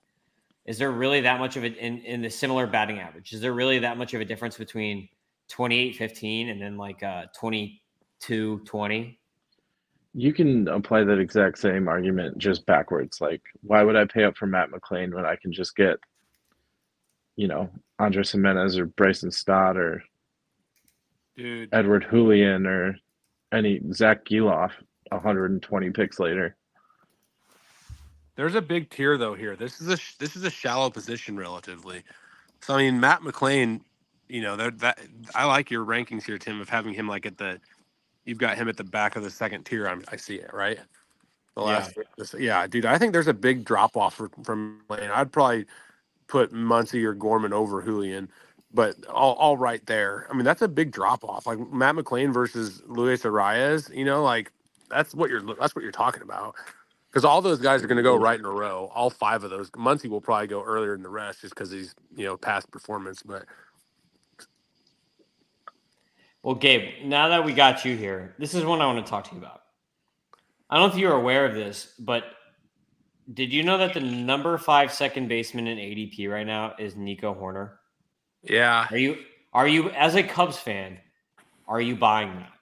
[0.66, 3.32] Is there really that much of it in, in the similar batting average?
[3.32, 5.08] Is there really that much of a difference between
[5.46, 9.20] 28 15 and then like uh, 22 20?
[10.14, 13.20] You can apply that exact same argument just backwards.
[13.20, 15.96] Like, why would I pay up for Matt McLain when I can just get,
[17.36, 20.02] you know, Andres Gimenez or Bryson Stott or
[21.36, 21.70] Dude.
[21.72, 22.96] Edouard Julien or
[23.52, 24.72] any Zack Gelof
[25.10, 26.56] 120 picks later.
[28.34, 29.56] There's a big tier though here.
[29.56, 32.02] This is a this is a shallow position relatively.
[32.60, 33.82] So I mean, Matt McLain,
[34.28, 35.00] you know that that
[35.34, 37.60] I like your rankings here, Tim, of having him like at the
[38.24, 39.86] you've got him at the back of the second tier.
[39.86, 40.78] I'm, I see it right.
[41.54, 42.02] The last, yeah.
[42.16, 42.86] This, yeah, dude.
[42.86, 45.10] I think there's a big drop off from, from Lane.
[45.12, 45.66] I'd probably
[46.26, 48.30] put Muncy or Gorman over Julien,
[48.72, 50.26] but all, all right there.
[50.30, 51.46] I mean, that's a big drop off.
[51.46, 53.94] Like Matt McLain versus Luis Arraez.
[53.94, 54.50] You know, like
[54.88, 56.54] that's what you're that's what you're talking about.
[57.10, 58.90] Because all those guys are going to go right in a row.
[58.94, 59.70] All five of those.
[59.72, 63.22] Muncy will probably go earlier than the rest just because he's you know past performance.
[63.22, 63.44] But
[66.42, 69.28] well, Gabe, now that we got you here, this is one I want to talk
[69.28, 69.62] to you about.
[70.68, 72.24] I don't know if you're aware of this, but
[73.32, 77.34] did you know that the number five second baseman in ADP right now is Nico
[77.34, 77.72] Hoerner?
[78.42, 78.86] Yeah.
[78.90, 79.18] Are you
[79.52, 80.98] are you as a Cubs fan?
[81.68, 82.52] Are you buying that?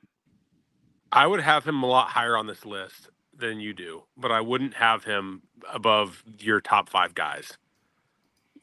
[1.12, 4.40] I would have him a lot higher on this list than you do, but I
[4.40, 7.56] wouldn't have him above your top five guys.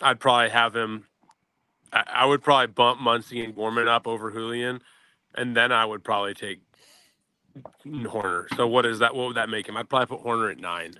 [0.01, 1.05] I'd probably have him.
[1.91, 4.81] I would probably bump Muncy and Gorman up over Julien,
[5.37, 6.59] and then I would probably take
[7.85, 8.47] Hoerner.
[8.55, 9.15] So what is that?
[9.15, 9.77] What would that make him?
[9.77, 10.95] I'd probably put Hoerner at nine.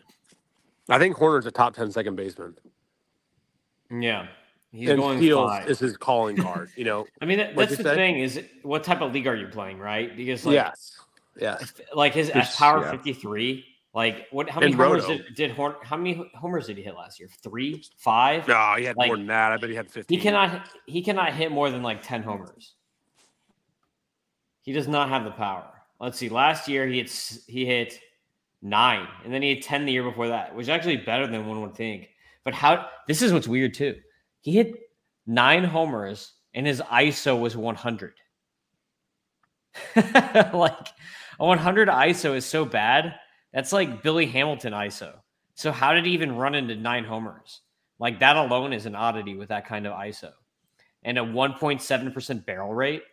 [0.90, 2.56] I think Hoerner's a top 10 second baseman.
[3.92, 4.28] Yeah.
[4.72, 5.70] He's and going five.
[5.70, 7.08] is his calling card, you know.
[7.22, 7.96] I mean, that, that's the say?
[7.96, 10.16] thing is what type of league are you playing, right?
[10.16, 11.00] Because like, yes,
[11.40, 11.58] yeah,
[11.94, 12.92] like his power yeah.
[12.92, 13.66] 53.
[13.94, 14.50] Like what?
[14.50, 15.74] How many and homers did, did Horn?
[15.82, 17.30] How many homers did he hit last year?
[17.42, 18.48] Three, five?
[18.48, 19.54] No, he had like, more than that.
[19.54, 20.16] I bet he had 15.
[20.16, 20.70] He cannot.
[20.86, 22.74] He cannot hit more than like 10 homers.
[24.68, 25.64] He does not have the power.
[25.98, 26.28] Let's see.
[26.28, 28.02] Last year he hit he hit
[28.62, 31.48] nine, and then he had 10 the year before that, which is actually better than
[31.48, 32.10] one would think.
[32.44, 32.90] But how?
[33.08, 33.96] This is what's weird too.
[34.42, 34.74] He hit
[35.26, 38.16] nine homers, and his ISO was 100.
[39.96, 40.88] like
[41.40, 43.16] a 100 ISO is so bad.
[43.54, 45.14] That's like Billy Hamilton ISO.
[45.56, 47.62] So how did he even run into nine homers?
[48.00, 50.34] Like that alone is an oddity with that kind of ISO.
[51.04, 53.04] And a 1.7% barrel rate.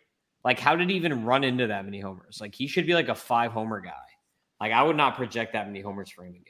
[0.45, 2.37] Like how did he even run into that many homers?
[2.39, 3.91] Like he should be like a five homer guy.
[4.61, 6.43] Like I would not project that many homers for him again.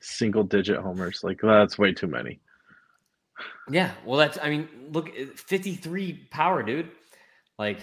[0.00, 1.24] Single digit homers.
[1.24, 2.38] Like that's way too many.
[3.68, 6.88] Yeah, well that's I mean, look eh, 53 power, dude.
[7.58, 7.80] Like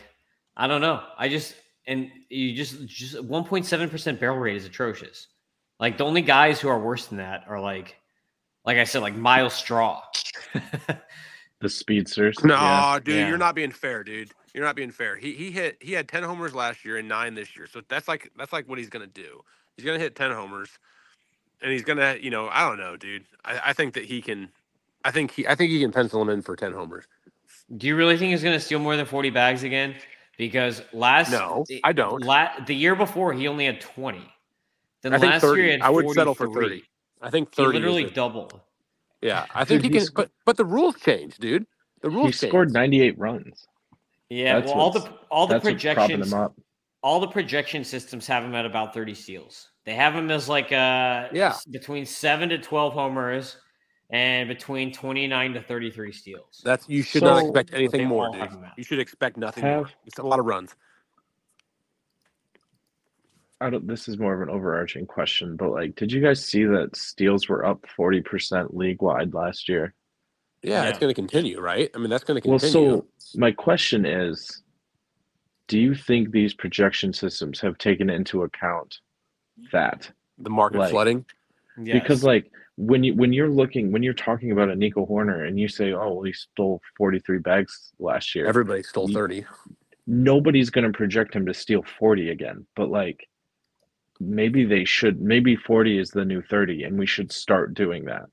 [0.56, 1.04] I don't know.
[1.18, 1.56] I just
[1.88, 5.28] and you just just 1.7% barrel rate is atrocious.
[5.78, 7.98] Like the only guys who are worse than that are like
[8.66, 10.04] like I said, like Myles Straw.
[11.62, 12.43] the speedsters.
[12.43, 13.00] No, yeah.
[13.04, 13.28] dude, yeah.
[13.28, 14.32] you're not being fair, dude.
[14.54, 15.15] You're not being fair.
[15.15, 17.67] He he hit he had 10 homers last year and nine this year.
[17.67, 19.41] So that's like that's like what he's gonna do.
[19.76, 20.69] He's gonna hit 10 homers.
[21.62, 23.26] And he's gonna, you know, I don't know, dude.
[23.43, 24.50] I, I think that he can
[25.04, 27.06] I think he I think he can pencil him in for 10 homers.
[27.78, 29.95] Do you really think he's gonna steal more than 40 bags again?
[30.39, 32.24] because last no, I don't.
[32.24, 34.24] La- the year before he only had twenty.
[35.04, 36.84] Then I last year he had I would settle for thirty.
[37.22, 37.74] I think thirty.
[37.74, 38.60] He literally doubled.
[39.22, 40.08] Yeah, I think dude, he can.
[40.16, 41.66] But but the rules change, dude.
[42.02, 42.40] The rules.
[42.40, 43.68] He rules scored 98 runs.
[44.30, 46.56] Yeah, That's well, all the all the That's what's propping projections, up.
[47.02, 49.70] all the projection systems have him at about thirty steals.
[49.86, 51.56] They have him as like uh Yeah.
[51.72, 53.58] between seven to twelve homers
[54.12, 56.62] and between twenty nine to thirty three steals.
[56.64, 58.42] That's you should not expect anything more, all dude.
[58.42, 58.66] have him.
[58.78, 59.90] You should expect nothing more.
[60.06, 60.76] It's a lot of runs.
[63.62, 63.88] I don't.
[63.88, 67.50] This is more of an overarching question, but like, did you guys see that steals
[67.50, 69.93] were up 40% league wide last year?
[70.63, 70.89] Yeah, Yeah.
[70.89, 71.89] it's going to continue, right?
[71.93, 72.88] I mean, that's going to continue.
[72.91, 74.63] Well, so my question is,
[75.67, 79.00] do you think these projection systems have taken into account
[79.72, 80.10] that?
[80.41, 81.26] the market like- flooding.
[81.84, 85.58] Because like when you when you're looking when you're talking about a Nico Hoerner and
[85.60, 89.45] you say, oh, well, he stole 43 bags last year, Everybody stole you- thirty.
[90.08, 92.65] nobody's going to project him to steal 40 again.
[92.76, 93.28] But like,
[94.20, 95.22] maybe they should.
[95.22, 98.26] Maybe 40 is the new 30, and we should start doing that.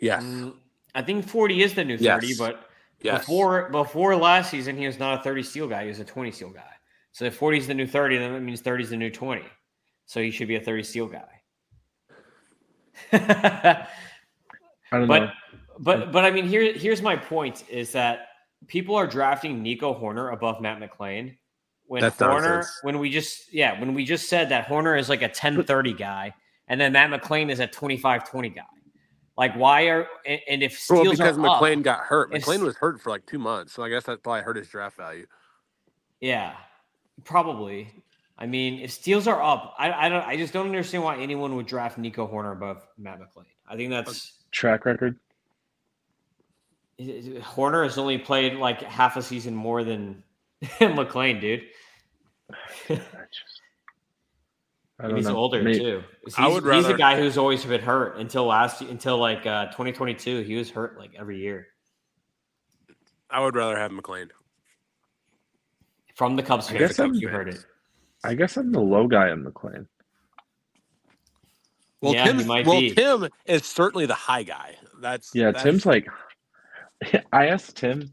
[0.00, 0.22] Yes.
[0.24, 0.54] Mm,
[0.94, 2.20] I think forty is the new Yes.
[2.20, 2.68] thirty, but
[3.00, 3.20] Yes.
[3.20, 6.30] before before last season he was not a thirty steal guy; he was a twenty
[6.32, 6.70] steal guy.
[7.12, 9.44] So if forty is the new thirty, then that means thirty is the new twenty.
[10.06, 11.42] So he should be a thirty steal guy.
[13.12, 13.86] I
[14.90, 15.30] don't but know.
[15.78, 18.26] but but I mean here here's my point is that
[18.66, 21.36] people are drafting Nico Hoerner above Matt McLain
[21.92, 25.20] when That's Hoerner when we just yeah when we just said that Hoerner is like
[25.20, 26.32] a 10-30 guy
[26.66, 28.62] and then Matt McLain is a 25-20 guy.
[29.36, 32.34] Like why are and, and if Well, because are McLain up, got hurt.
[32.34, 34.68] if- McLain was hurt for like two months, so I guess that probably hurt his
[34.68, 35.26] draft value.
[36.22, 36.54] yeah,
[37.24, 37.92] probably.
[38.38, 41.54] I mean, if steals are up, I, I don't I just don't understand why anyone
[41.56, 43.44] would draft Nico Hoerner above Matt McLain.
[43.68, 45.18] I think that's Track record.
[46.98, 50.24] Hoerner has only played like half a season more than
[50.80, 51.64] McLain, dude.
[52.88, 53.60] I just.
[55.00, 55.36] I he's know.
[55.36, 56.02] older May- too.
[56.24, 59.66] He's, I would he's a guy who's always been hurt until last until like uh
[59.66, 60.42] 2022.
[60.42, 61.66] He was hurt like every year
[63.30, 64.28] I would rather have McLain.
[66.14, 67.64] from the Cubs I guess I'm- You heard it.
[68.24, 69.86] I guess I'm the low guy on McLain.
[72.00, 72.90] Well, Yeah, he Tim's, might well, be.
[72.94, 74.76] Tim is certainly the high guy.
[75.00, 76.06] That's Yeah, that's- Tim's like.
[77.32, 78.12] I asked Tim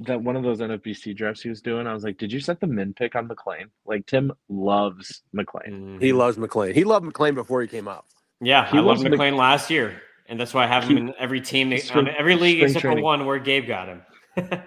[0.00, 1.86] that one of those NFBC drafts he was doing.
[1.86, 6.00] I was like, "Did you set the min pick on McLain?" Like Tim loves McLain.
[6.00, 6.74] He loves McLain.
[6.74, 8.06] He loved McLain before he came up.
[8.40, 10.90] Yeah, He I loved was Mc- McLain last year, and that's why I have him
[10.96, 13.88] He- in every team, on spring- every league spring except for one where Gabe got
[13.88, 14.02] him.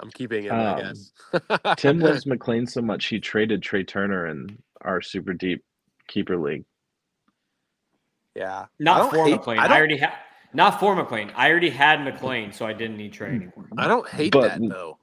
[0.00, 1.12] I'm keeping him, I Um, guess.
[1.76, 5.64] Tim loves McLain so much he traded Trey Turner in our super deep
[6.06, 6.64] keeper league.
[8.34, 8.66] yeah.
[8.78, 9.58] Not for hate- McLain.
[9.58, 10.12] I I, already had
[10.52, 11.30] not for McLain.
[11.34, 13.68] I already had McLain, so I didn't need Trey anymore.
[13.76, 14.98] I don't hate But- that though.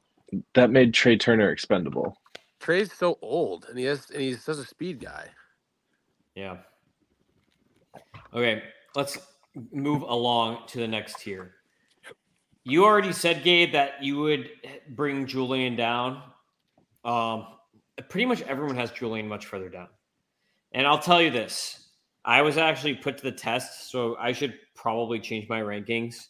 [0.53, 2.17] That made Trey Turner expendable.
[2.59, 5.29] Trey's so old, and he has, and he's such a speed guy.
[6.33, 6.57] Yeah.
[8.33, 8.63] Okay,
[8.95, 9.17] let's
[9.71, 11.55] move along to the next tier.
[12.63, 14.49] You already said, Gabe, that you would
[14.89, 16.23] bring Julien down.
[17.05, 17.47] Um,
[18.09, 19.87] pretty much everyone has Julien much further down.
[20.71, 21.87] And I'll tell you this
[22.25, 26.27] I was actually put to the test, so I should probably change my rankings.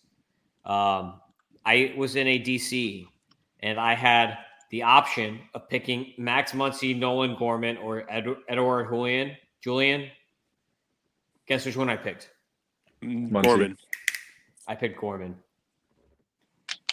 [0.66, 1.20] Um,
[1.66, 3.06] I was in a DC
[3.62, 4.38] and I had
[4.72, 9.36] the option of picking Max Muncy, Nolan Gorman, or Ed- Edward Julien.
[9.62, 10.10] Julien,
[11.48, 12.30] guess which one I picked?
[13.04, 13.44] Muncy.
[13.44, 13.78] Corbin.
[14.68, 15.36] I picked Gorman.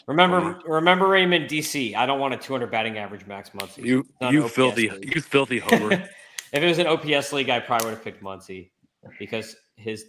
[0.07, 1.95] Remember, remember Raymond DC.
[1.95, 3.85] I don't want a 200 batting average Max Muncy.
[3.85, 5.15] You you filthy league.
[5.15, 5.93] you filthy homer.
[6.53, 8.71] if it was an OPS league, I probably would have picked Muncy
[9.19, 10.07] because his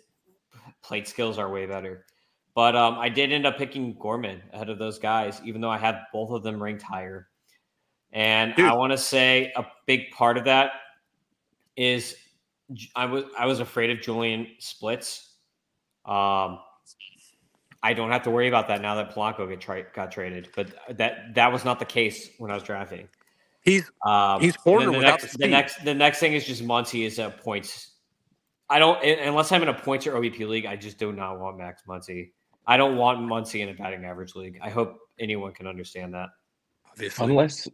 [0.83, 2.05] plate skills are way better.
[2.55, 5.77] But um, I did end up picking Gorman ahead of those guys, even though I
[5.77, 7.27] had both of them ranked higher.
[8.11, 8.65] And Dude.
[8.65, 10.73] I want to say a big part of that
[11.75, 12.15] is
[12.95, 15.35] I was I was afraid of Julien splits.
[16.05, 16.59] Um,
[17.81, 20.67] I don't have to worry about that now that Polanco get tra- got traded, but
[20.97, 23.09] that that was not the case when I was drafting.
[23.63, 26.63] He's Um, He's then the without next, the the next, the next thing is just
[26.63, 27.92] Muncy is a points.
[28.73, 30.65] I don't unless I'm in a points or OBP league.
[30.65, 32.31] I just do not want Max Muncy.
[32.65, 34.57] I don't want Muncy in a batting average league.
[34.63, 36.29] I hope anyone can understand that.
[36.91, 37.67] obviously Unless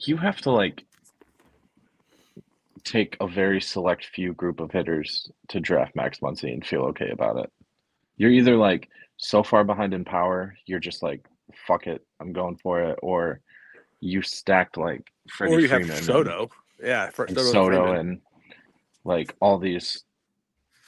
[0.00, 0.84] you have to like
[2.82, 7.10] take a very select few group of hitters to draft Max Muncy and feel okay
[7.10, 7.52] about it.
[8.16, 11.24] You're either like so far behind in power, you're just like,
[11.68, 13.40] fuck it, I'm going for it, or
[14.00, 16.50] you stacked like Freddie or you have Freeman and- Soto.
[16.82, 17.96] Yeah, for, and Soto, Soto Freeman.
[18.08, 18.20] and
[19.04, 20.04] like all these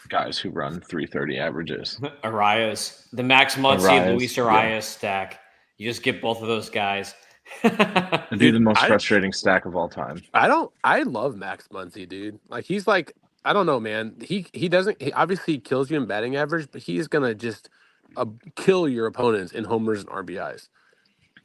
[0.08, 2.00] guys who run 330 averages.
[2.24, 4.44] Arraez, the Max Muncy, Arraez, Luis yeah.
[4.44, 5.40] Arraez stack.
[5.78, 7.14] You just get both of those guys.
[7.62, 7.78] It'd
[8.30, 10.22] be Dude, the most I- frustrating stack of all time.
[10.34, 10.72] I don't.
[10.84, 12.38] I love Max Muncy, dude.
[12.48, 13.12] Like he's like
[13.44, 14.14] I don't know, man.
[14.20, 15.00] He he doesn't.
[15.00, 17.68] He obviously kills you in batting average, but he's gonna just
[18.16, 18.26] uh,
[18.56, 20.68] kill your opponents in homers and RBIs.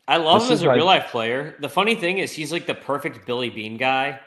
[0.08, 1.56] I love This him as a like- real life player.
[1.60, 4.20] The funny thing is, he's like the perfect Billy Beane guy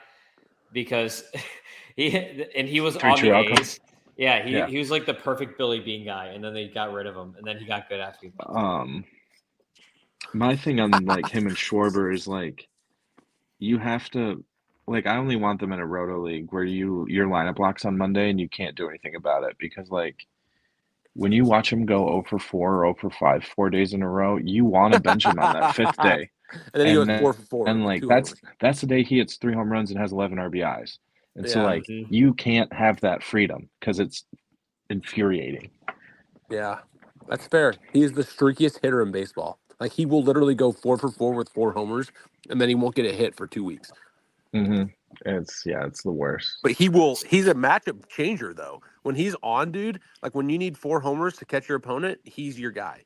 [0.72, 1.24] because
[2.10, 3.58] he and he was Treat on the your outcome.
[3.58, 3.80] A's.
[4.16, 4.66] Yeah, he, Yeah.
[4.68, 7.34] he was like the perfect Billy Beane guy, and then they got rid of him,
[7.36, 8.28] and then he got good after.
[8.46, 9.04] Um,
[10.32, 12.68] my thing on like him and Schwarber is like,
[13.58, 14.44] you have to,
[14.86, 17.98] like, I only want them in a roto league where you your lineup blocks on
[17.98, 20.26] Monday and you can't do anything about it because like,
[21.14, 24.02] when you watch him go 0 for 4 or 0 for 5 four days in
[24.02, 26.30] a row, you want to bench him on that fifth day.
[26.72, 27.68] And then he And goes then- four for four.
[27.68, 28.54] And like that's homers.
[28.60, 30.98] that's the day he hits three home runs and has 11 RBIs.
[31.36, 31.66] And so Yeah.
[31.66, 32.06] like Mhm.
[32.10, 34.24] you can't have that freedom because it's
[34.90, 35.70] infuriating.
[36.50, 36.80] yeah,
[37.28, 37.74] that's fair.
[37.92, 39.58] He is the streakiest hitter in baseball.
[39.80, 42.12] Like he will literally go four for four with four homers,
[42.48, 43.90] and then he won't get a hit for two weeks.
[44.54, 44.84] Mm-hmm.
[45.26, 46.58] It's yeah, it's the worst.
[46.62, 47.16] But he will.
[47.28, 48.80] He's a matchup changer though.
[49.02, 52.58] When he's on, dude, like when you need four homers to catch your opponent, he's
[52.58, 53.02] your guy.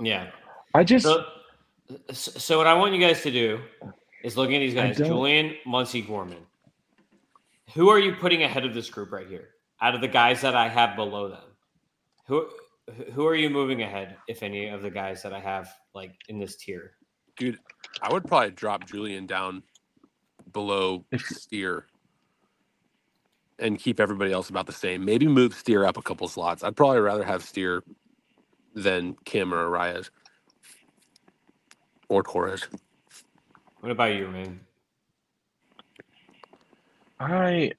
[0.00, 0.30] Yeah.
[0.74, 1.24] I just So,
[2.12, 3.60] so what I want you guys to do
[4.22, 6.46] is look at these guys: Julien, Muncy, Gorman.
[7.74, 9.50] Who are you putting ahead of this group right here?
[9.80, 11.56] Out of the guys that I have below them,
[12.26, 12.48] who
[13.12, 16.38] who are you moving ahead, if any of the guys that I have like in
[16.38, 16.92] this tier?
[17.36, 17.58] Dude,
[18.00, 19.62] I would probably drop Julien down
[20.52, 21.86] below Steer
[23.58, 25.04] and keep everybody else about the same.
[25.04, 26.62] Maybe move Steer up a couple slots.
[26.62, 27.82] I'd probably rather have Steer
[28.74, 30.10] than Kim or Arraez
[32.08, 32.66] or Torres.
[33.80, 34.60] What about you, man?
[37.22, 37.72] I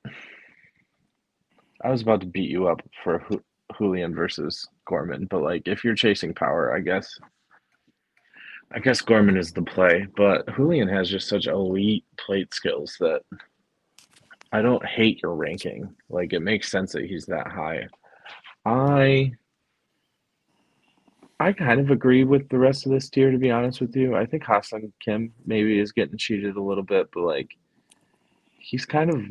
[1.83, 3.43] I was about to beat you up for Ju-
[3.77, 7.19] Julien versus Gorman, but like if you're chasing power, I guess
[8.71, 13.21] I guess Gorman is the play, but Julien has just such elite plate skills that
[14.51, 15.93] I don't hate your ranking.
[16.09, 17.87] Like it makes sense that he's that high.
[18.65, 19.33] I
[21.39, 24.15] I kind of agree with the rest of this tier to be honest with you.
[24.15, 27.49] I think Ha-Seong Kim maybe is getting cheated a little bit, but like
[28.73, 29.23] he's kind of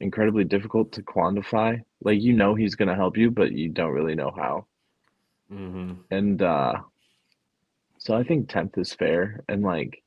[0.00, 1.80] incredibly difficult to quantify.
[2.02, 4.66] Like you know he's going to help you, but you don't really know how.
[5.52, 5.92] Mm-hmm.
[6.10, 6.74] And uh
[7.98, 10.02] so I think 10th is fair and like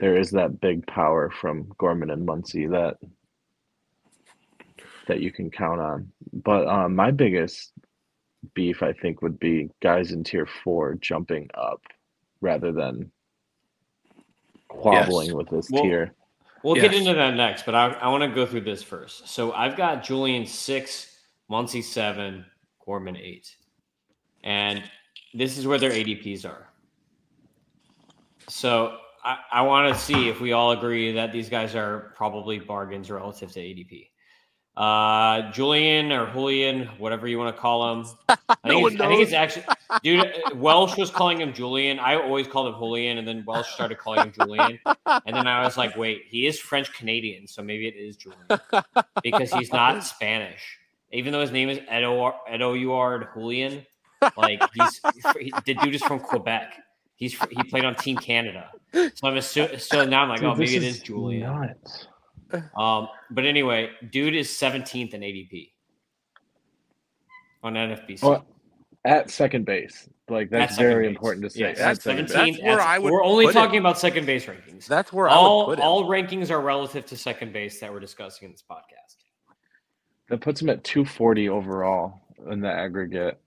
[0.00, 2.98] there is that big power from Gorman and Muncy that
[5.06, 6.12] that you can count on.
[6.32, 7.72] But um my biggest
[8.54, 11.80] beef I think would be guys in tier 4 jumping up
[12.42, 13.10] rather than
[14.68, 16.14] quabbling with this Well, tier.
[16.68, 19.26] We'll get into that next, but I, I want to go through this first.
[19.28, 21.18] So I've got Julien six,
[21.50, 22.44] Muncy seven,
[22.84, 23.56] Gorman eight,
[24.44, 24.82] and
[25.32, 26.68] this is where their ADPs are.
[28.48, 32.58] So I, I want to see if we all agree that these guys are probably
[32.58, 34.10] bargains relative to ADP.
[34.78, 38.06] Uh, Julien or Julien, whatever you want to call him.
[38.28, 39.64] I No think, one it's, I think it's actually,
[40.04, 40.20] dude.
[40.20, 41.98] uh, Welsh was calling him Julien.
[41.98, 44.78] I always called him Julien, and then Welsh started calling him Julien.
[45.26, 48.38] And then I was like, wait, he is French Canadian, so maybe it is Julien
[49.20, 50.78] because he's not Spanish.
[51.10, 53.84] Even though his name is Edo Edouard Julien,
[54.36, 55.00] like he's
[55.40, 56.74] he, the dude is from Quebec.
[57.16, 59.78] He's he played on Team Canada, so I'm assuming.
[59.80, 61.40] So now I'm like, Dude, oh, maybe it is is Julien.
[61.50, 62.06] Nuts.
[62.76, 65.70] Um, but anyway, dude is 17th in ADP
[67.62, 68.22] on NFBC.
[68.22, 68.46] Well,
[69.04, 70.08] at second base.
[70.30, 71.16] Like that's very base.
[71.16, 71.60] important to say.
[71.60, 72.28] Yes, At 17th.
[72.28, 73.62] That's where at- I would we're only put him.
[73.62, 74.86] talking about second base rankings.
[74.86, 75.88] That's where all I would put him.
[75.88, 79.16] all rankings are relative to second base that we're discussing in this podcast.
[80.28, 83.40] That puts him at 240 overall in the aggregate.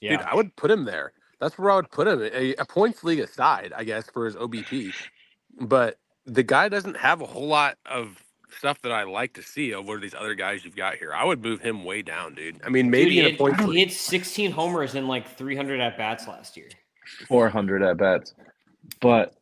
[0.00, 1.12] Yeah, Dude, I would put him there.
[1.40, 2.22] That's where I would put him.
[2.22, 4.92] A, a points league aside, I guess, for his OBP.
[5.60, 8.22] But the guy doesn't have a whole lot of
[8.58, 11.12] stuff that I like to see over these other guys you've got here.
[11.12, 12.60] I would move him way down, dude.
[12.64, 13.88] I mean, maybe he, in a had, points he league.
[13.88, 16.68] had 16 homers in like 300 at bats last year.
[17.28, 18.34] 400 at bats.
[19.00, 19.34] But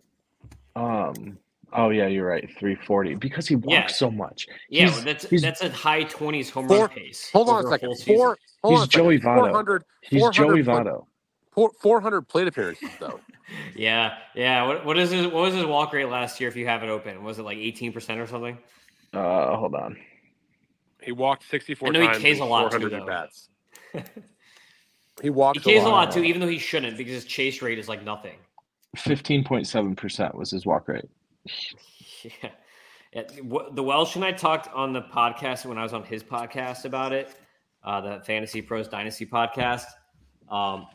[0.75, 1.39] um
[1.73, 2.45] oh yeah, you're right.
[2.59, 3.87] 340 because he walks Yeah.
[3.89, 4.47] so much.
[4.69, 7.31] Yeah, He's- well, that's he's- that's a high 20s home Four- run pace.
[7.33, 7.97] Hold on a second.
[8.05, 8.91] Four, hold He's on a second.
[8.91, 9.39] Joey Votto.
[9.51, 11.07] 400, He's 400 Joey plate- Votto.
[11.53, 13.21] four- 400 plate appearances, though.
[13.77, 14.67] Yeah, yeah.
[14.67, 16.49] What, what is his what was his walk rate last year?
[16.49, 18.59] If you have it open, was it like 18 percent or something?
[19.13, 19.97] Uh hold on.
[21.03, 23.07] He walked 64 I know he times Ks a lot, too, though.
[23.07, 23.49] bats.
[25.21, 26.11] He walks He Ks a lot lot.
[26.13, 28.37] too, even though he shouldn't, because his chase rate is like nothing.
[28.97, 31.05] 15.7% was his walk rate.
[32.43, 32.51] Yeah.
[33.13, 36.23] Yeah, wh- The Welsh and I talked on the podcast when I was on his
[36.23, 37.35] podcast about it,
[37.85, 39.85] uh, the Fantasy Pros Dynasty podcast.
[40.49, 40.87] Um,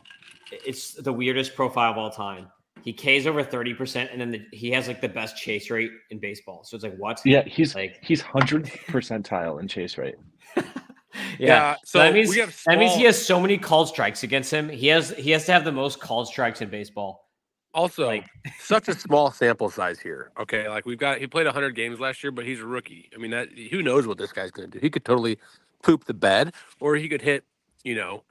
[0.50, 2.48] it's the weirdest profile of all time.
[2.82, 6.18] He Ks over 30%, and then the, he has like the best chase rate in
[6.18, 6.62] baseball.
[6.64, 7.20] So it's like, what?
[7.24, 10.14] Yeah, he's Like- he's 100th percentile in chase rate.
[11.38, 11.74] yeah.
[11.74, 14.50] so So that means we have that means he has so many called strikes against
[14.50, 14.68] him.
[14.68, 17.28] He has he has to have the most called strikes in baseball.
[17.74, 18.26] Also, Like-
[18.60, 20.30] such a small sample size here.
[20.40, 23.10] Okay, like we've got he played 100 games last year, but he's a rookie.
[23.14, 24.80] I mean, that who knows what this guy's going to do?
[24.80, 25.38] He could totally
[25.82, 27.44] poop the bed, or he could hit.
[27.84, 28.24] You know,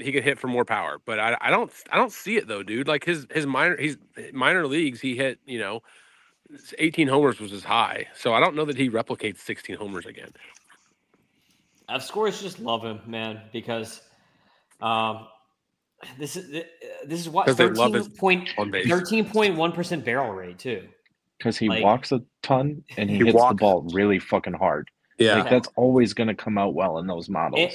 [0.00, 1.00] he could hit for more power.
[1.04, 2.88] But I, I don't, I don't see it though, dude.
[2.88, 3.96] Like his his minor, he's
[4.32, 5.00] minor leagues.
[5.00, 5.38] He hit.
[5.46, 5.82] You know,
[6.78, 8.06] 18 homers was his high.
[8.16, 10.30] So I don't know that he replicates 16 homers again.
[11.88, 14.00] F scores just love him, man, because
[14.80, 15.26] um,
[16.18, 16.50] this is
[17.04, 18.88] this is what 'Cause they love his thirteen point on base.
[18.88, 20.86] thirteen point one percent barrel rate too.
[21.38, 23.52] Because he Like- walks a ton and he, He hits walks.
[23.52, 24.88] the ball really fucking hard.
[25.18, 27.72] Yeah, Like that's always going to come out well in those models.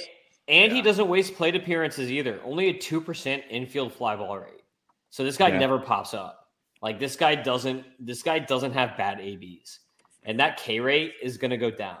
[0.48, 2.40] And, and he doesn't waste plate appearances either.
[2.44, 4.62] Only a two percent infield fly ball rate.
[5.10, 5.58] So this guy Yeah.
[5.58, 6.50] never pops up.
[6.82, 7.84] Like this guy doesn't.
[7.98, 9.80] This guy doesn't have bad ABs,
[10.24, 11.98] and that K rate is going to go down.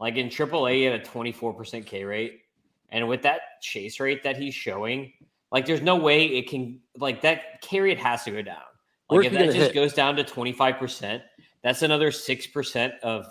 [0.00, 2.40] Like in AAA, he had a twenty four percent K rate,
[2.88, 5.12] and with that chase rate that he's showing,
[5.52, 6.80] like there's no way it can.
[6.98, 8.56] Like that K rate has to go down.
[9.10, 9.74] Like Where's if that just hit?
[9.74, 11.22] goes down to twenty five percent,
[11.62, 13.26] that's another six percent of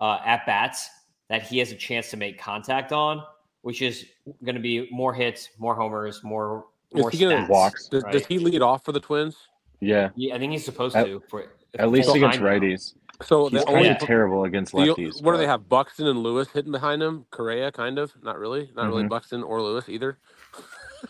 [0.00, 0.88] uh, at bats
[1.28, 3.22] that he has a chance to make contact on,
[3.64, 4.04] which is
[4.44, 8.12] going to be more hits, more homers, more Is more he stats, walks, does, right?
[8.12, 9.36] does he lead off for the Twins?
[9.80, 11.22] yeah, Yeah, I think he's supposed At- to.
[11.28, 11.46] For
[11.78, 12.50] at least against time now.
[12.52, 12.94] righties.
[13.22, 15.22] So He's the kind of terrible against The- lefties.
[15.22, 15.68] what do they have?
[15.68, 17.24] Buxton and Lewis hitting behind him.
[17.30, 18.12] Correa, kind of.
[18.22, 18.70] Not really.
[18.76, 19.08] Not really Mhm.
[19.08, 20.18] Buxton or Lewis either.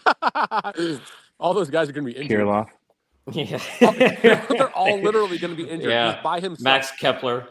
[1.40, 2.40] all those guys are going to be injured.
[2.40, 2.68] Kirilloff.
[3.32, 3.58] Yeah,
[4.50, 5.90] They're all literally going to be injured.
[5.90, 6.14] Yeah.
[6.14, 6.62] He's by himself.
[6.62, 7.48] Max Kepler.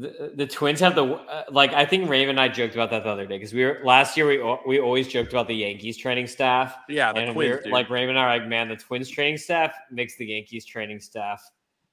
[0.00, 1.72] The, the Twins have the uh, like.
[1.72, 4.16] I think Raven and I joked about that the other day because we were last
[4.16, 4.26] year.
[4.26, 7.36] We we always joked about the Yankees training staff, yeah, the and Twins.
[7.36, 7.72] we're dude.
[7.72, 11.00] like Raven and I are like, man, the Twins training staff makes the Yankees training
[11.00, 11.42] staff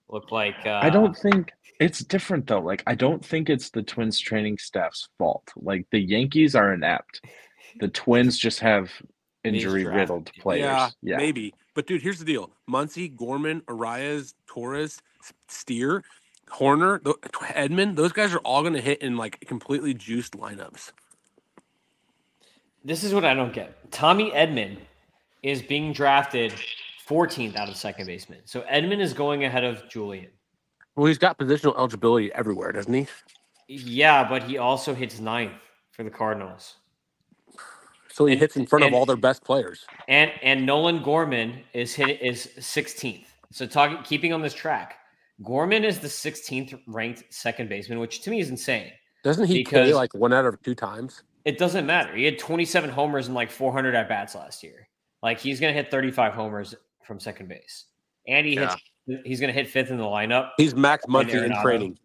[0.09, 0.55] look like.
[0.65, 2.59] Uh, I don't think it's different though.
[2.59, 5.51] Like I don't think it's the Twins training staff's fault.
[5.55, 7.21] Like the Yankees are inept.
[7.79, 8.91] The Twins just have
[9.43, 10.61] injury riddled players.
[10.61, 11.17] yeah, Yeah.
[11.17, 11.53] maybe.
[11.73, 15.01] But dude, here's the deal: Muncy, Gorman, Arraez, Torres,
[15.49, 16.03] Steer,
[16.51, 17.95] Hoerner, Edman.
[17.95, 20.91] Those guys are all going to hit in like completely juiced lineups.
[22.83, 23.91] This is what I don't get.
[23.91, 24.77] Tommy Edman
[25.41, 26.53] is being drafted
[27.07, 28.39] 14th out of second baseman.
[28.45, 30.27] So Edman is going ahead of Julien.
[30.95, 33.07] Well, he's got positional eligibility everywhere, doesn't he?
[33.67, 35.53] Yeah, but he also hits ninth
[35.91, 36.75] for the Cardinals.
[38.11, 39.85] So he And- hits in front of all their best players.
[40.07, 43.25] And and Nolan Gorman is hit is 16th.
[43.51, 44.97] So talking keeping on this track,
[45.43, 48.91] Gorman is the 16th ranked second baseman, which to me is insane.
[49.23, 51.23] Doesn't he Because- play like one out of two times?
[51.43, 52.15] It doesn't matter.
[52.15, 54.87] He had 27 homers and like 400 at bats last year.
[55.21, 56.73] Like he's going to hit 35 homers
[57.03, 57.85] from second base,
[58.27, 58.75] and he hits.
[59.23, 60.51] He's going to hit fifth in the lineup.
[60.57, 61.99] He's Max Muncy in training.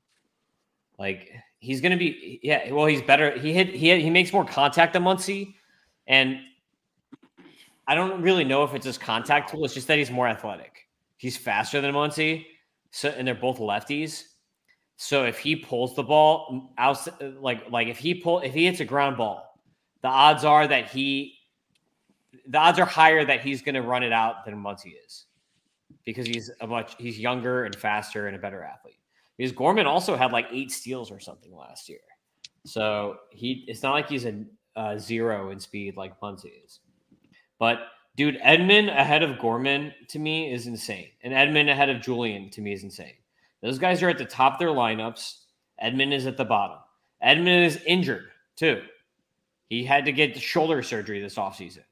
[0.98, 2.38] Like he's going to be.
[2.42, 2.70] Yeah.
[2.72, 3.38] Well, he's better.
[3.38, 3.68] He hit.
[3.74, 5.54] He he makes more contact than Muncy,
[6.06, 6.38] and
[7.86, 9.64] I don't really know if it's his contact tool.
[9.64, 10.86] It's just that he's more athletic.
[11.16, 12.44] He's faster than Muncy,
[12.90, 14.24] so and they're both lefties.
[14.96, 16.98] So if he pulls the ball out,
[17.40, 19.58] like like if he pull if he hits a ground ball,
[20.02, 21.38] the odds are that he,
[22.46, 25.26] the odds are higher that he's going to run it out than Muncy is,
[26.04, 28.98] because he's a much he's younger and faster and a better athlete.
[29.38, 32.00] Because Gorman also had like eight steals or something last year,
[32.66, 34.44] so he it's not like he's a
[34.76, 36.80] uh, zero in speed like Muncy is.
[37.58, 37.78] But
[38.20, 42.60] dude, Edman ahead of Gorman to me is insane, and Edman ahead of Julien to
[42.60, 43.14] me is insane.
[43.62, 45.38] Those guys are at the top of their lineups.
[45.82, 46.76] Edman is at the bottom.
[47.24, 48.82] Edman is injured too.
[49.70, 51.84] He had to get shoulder surgery this offseason.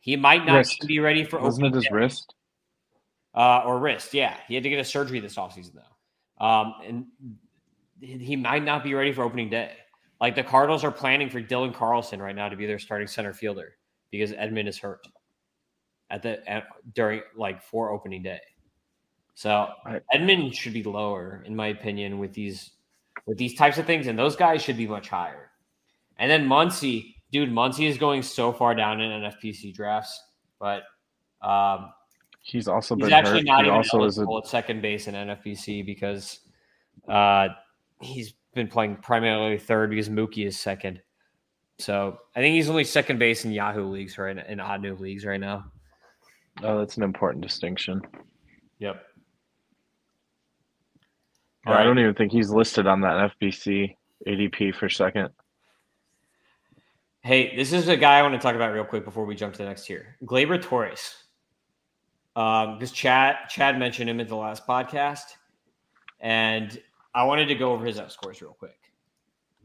[0.00, 0.86] He might not Wrist.
[0.86, 1.88] be ready for Wasn't it his day.
[1.94, 2.34] wrist?
[3.34, 4.12] uh, or wrist.
[4.12, 7.06] Yeah, he had to get a surgery this offseason though, um, and
[8.02, 9.72] he he might not be ready for opening day.
[10.20, 13.32] Like the Cardinals are planning for Dylan Carlson right now to be their starting center
[13.32, 13.76] fielder
[14.10, 15.06] because Edman is hurt
[16.10, 18.40] at the at, during like for opening day.
[19.34, 22.72] So I- Edman should be lower, in my opinion, with these
[23.26, 25.50] with these types of things, and those guys should be much higher.
[26.18, 30.22] And then Muncy, dude, Muncy is going so far down in NFBC drafts,
[30.58, 30.82] but
[31.42, 31.92] um,
[32.42, 33.44] He's also he's been actually hurt.
[33.46, 36.40] not He even also is a at second base in NFBC because
[37.08, 37.48] uh,
[38.00, 41.02] he's been playing primarily third because Mookie is second.
[41.78, 45.40] So I think he's only second base in Yahoo leagues right in Ottoneu leagues right
[45.40, 45.66] now.
[46.62, 48.00] Oh, that's an important distinction.
[48.78, 49.02] Yep.
[51.66, 53.94] Yeah, I don't even think he's listed on that FBC
[54.26, 55.30] ADP for second.
[57.22, 59.52] Hey, this is a guy I want to talk about real quick before we jump
[59.54, 60.16] to the next tier.
[60.24, 61.14] Gleyber Torres.
[62.34, 65.24] Um, because Chad Chad mentioned him at the last podcast,
[66.20, 66.80] and
[67.14, 68.78] I wanted to go over his F scores real quick.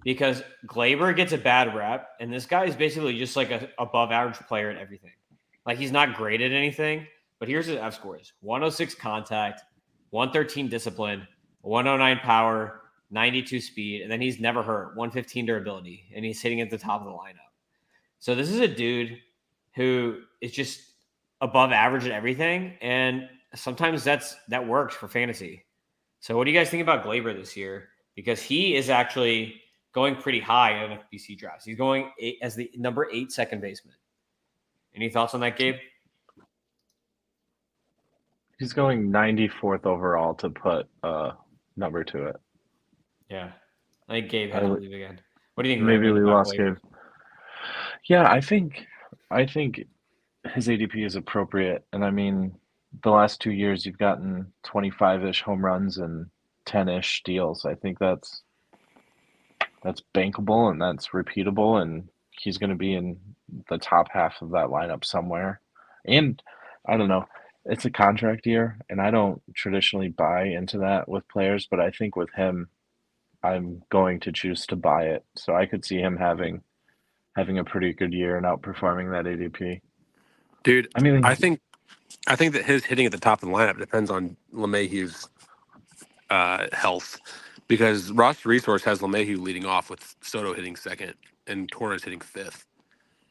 [0.03, 4.11] because Gleyber gets a bad rep, and this guy is basically just like a above
[4.11, 5.11] average player at everything.
[5.65, 7.07] Like he's not great at anything,
[7.39, 9.61] but here's his F scores: 106 contact,
[10.11, 11.27] 113 discipline,
[11.61, 16.69] 109 power, 92 speed, and then he's never hurt, 115 durability, and he's hitting at
[16.69, 17.51] the top of the lineup.
[18.19, 19.17] So this is a dude
[19.75, 20.81] who is just
[21.41, 25.65] above average at everything, and sometimes that's that works for fantasy.
[26.19, 27.89] So what do you guys think about Gleyber this year?
[28.15, 29.61] Because he is actually
[29.93, 31.65] going pretty high in FBC drafts.
[31.65, 33.95] He's going eight, as the number eight second baseman.
[34.95, 35.75] Any thoughts on that, Gabe?
[38.57, 41.33] He's going 94th overall to put a
[41.75, 42.37] number to it.
[43.29, 43.51] Yeah,
[44.07, 45.19] I think Gabe had I to leave again.
[45.55, 45.85] What do you think?
[45.85, 46.55] Maybe we lost?
[46.55, 46.77] Gabe.
[48.07, 48.85] Yeah, I think
[49.29, 49.83] I think
[50.53, 51.85] his ADP is appropriate.
[51.91, 52.55] And I mean,
[53.03, 56.27] the last two years you've gotten 25-ish home runs and
[56.65, 57.65] 10-ish steals.
[57.65, 58.43] I think that's
[59.83, 62.09] that's bankable and that's repeatable and
[62.39, 63.17] he's going to be in
[63.69, 65.61] the top half of that lineup somewhere.
[66.05, 66.41] And
[66.87, 67.25] I don't know,
[67.65, 71.91] it's a contract year and I don't traditionally buy into that with players, but I
[71.91, 72.69] think with him
[73.43, 75.23] I'm going to choose to buy it.
[75.35, 76.61] So I could see him having
[77.35, 79.81] having a pretty good year and outperforming that ADP.
[80.63, 81.59] Dude, I mean, I think
[82.27, 85.29] I think that his hitting at the top of the lineup depends on LeMahieu's
[86.29, 87.19] uh, health
[87.67, 91.13] because Roster Resource has LeMahieu leading off with Soto hitting second
[91.47, 92.65] and Torres hitting fifth,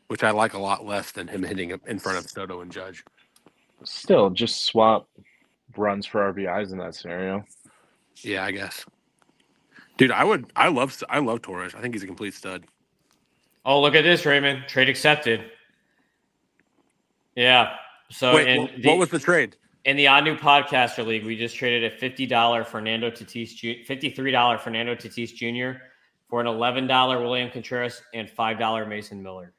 [0.08, 3.04] which I like a lot less than him hitting in front of Soto and Judge.
[3.84, 5.08] still just swap
[5.76, 7.44] runs for RBIs in that scenario.
[8.22, 8.84] Yeah, I guess.
[9.96, 10.50] Dude, I would.
[10.56, 11.00] I love.
[11.08, 11.74] I love Torres.
[11.74, 12.64] I think he's a complete stud.
[13.64, 14.64] Oh, look at this, Raymond.
[14.68, 15.50] Trade accepted.
[17.34, 17.74] Yeah.
[18.10, 19.56] So Wait, in what, the, what was the trade?
[19.84, 24.30] in the Ottoneu podcaster league, we just traded a fifty dollar Fernando Tatis, fifty three
[24.30, 25.78] dollar Fernando Tatis Jr.
[26.28, 29.52] for an eleven dollar William Contreras and five dollar Mason Miller.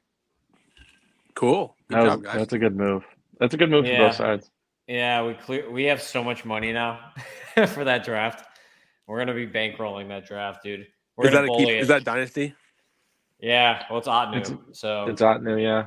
[1.34, 1.76] Cool.
[1.88, 2.34] Good That was, job, guys.
[2.36, 3.04] that's a good move.
[3.38, 3.98] That's a good move Yeah.
[3.98, 4.50] for both sides.
[4.86, 5.70] Yeah, we clear.
[5.70, 7.12] We have so much money now
[7.68, 8.46] for that draft.
[9.06, 10.86] We're gonna be bankrolling that draft, dude.
[11.16, 11.80] We're Is that a keep, bully it.
[11.82, 12.54] is that dynasty?
[13.40, 15.86] yeah, well, it's Ottoneu, It's- so It's Ottoneu, yeah.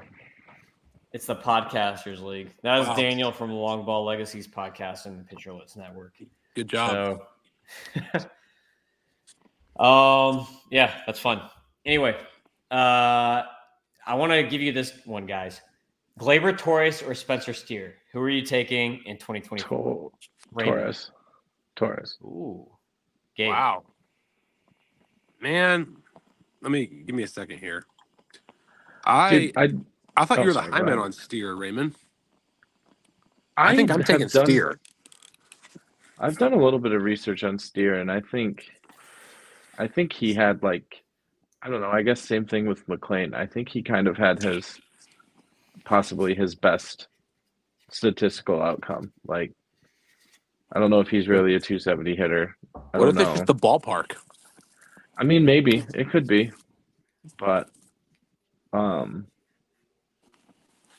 [1.11, 2.51] It's the Podcasters League.
[2.61, 2.95] That was Wow.
[2.95, 6.13] Daniel from Long Ball Legacies podcast and the Pitcherless Network.
[6.55, 7.21] Good job.
[7.95, 8.19] So,
[9.79, 11.41] um, yeah, that's fun.
[11.85, 12.15] Anyway,
[12.71, 13.43] uh,
[14.05, 15.61] I want to give you this one, guys.
[16.19, 17.95] Gleyber Torres or Spencer Steer?
[18.11, 19.77] Who are you taking in 2024?
[19.77, 20.11] To-
[20.63, 21.11] Torres.
[21.75, 22.17] Torres.
[22.23, 22.67] Ooh,
[23.37, 23.49] Gabe.
[23.49, 23.83] Wow.
[25.41, 25.95] Man,
[26.61, 27.85] let me give me a second here.
[29.05, 29.69] I Dude, I
[30.17, 31.95] I thought oh, you were the sorry, go high man on Steer, Raymond.
[33.55, 34.79] I, think I'm taking done- Steer.
[36.19, 38.69] I've done a little bit of research on Steer, and I think,
[39.79, 41.03] I think he had like,
[41.63, 41.89] I don't know.
[41.89, 43.33] I guess same thing with McLain.
[43.33, 44.79] I think he kind of had his,
[45.85, 47.07] possibly his best
[47.89, 49.13] statistical outcome.
[49.25, 49.53] Like,
[50.73, 52.55] I don't know if he's really a 270 hitter.
[52.93, 53.21] I What if know.
[53.21, 54.17] it's just the ballpark?
[55.17, 56.51] I mean, maybe it could be,
[57.37, 57.69] but,
[58.71, 59.27] um,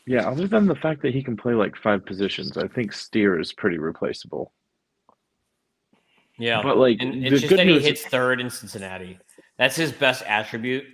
[0.06, 0.28] yeah.
[0.28, 3.52] Other than the fact that he can play like five positions, I think Steer is
[3.52, 4.52] pretty replaceable.
[6.40, 9.18] Yeah, But like, and the it's just good that he news- hits third in Cincinnati.
[9.58, 10.84] That's his best attribute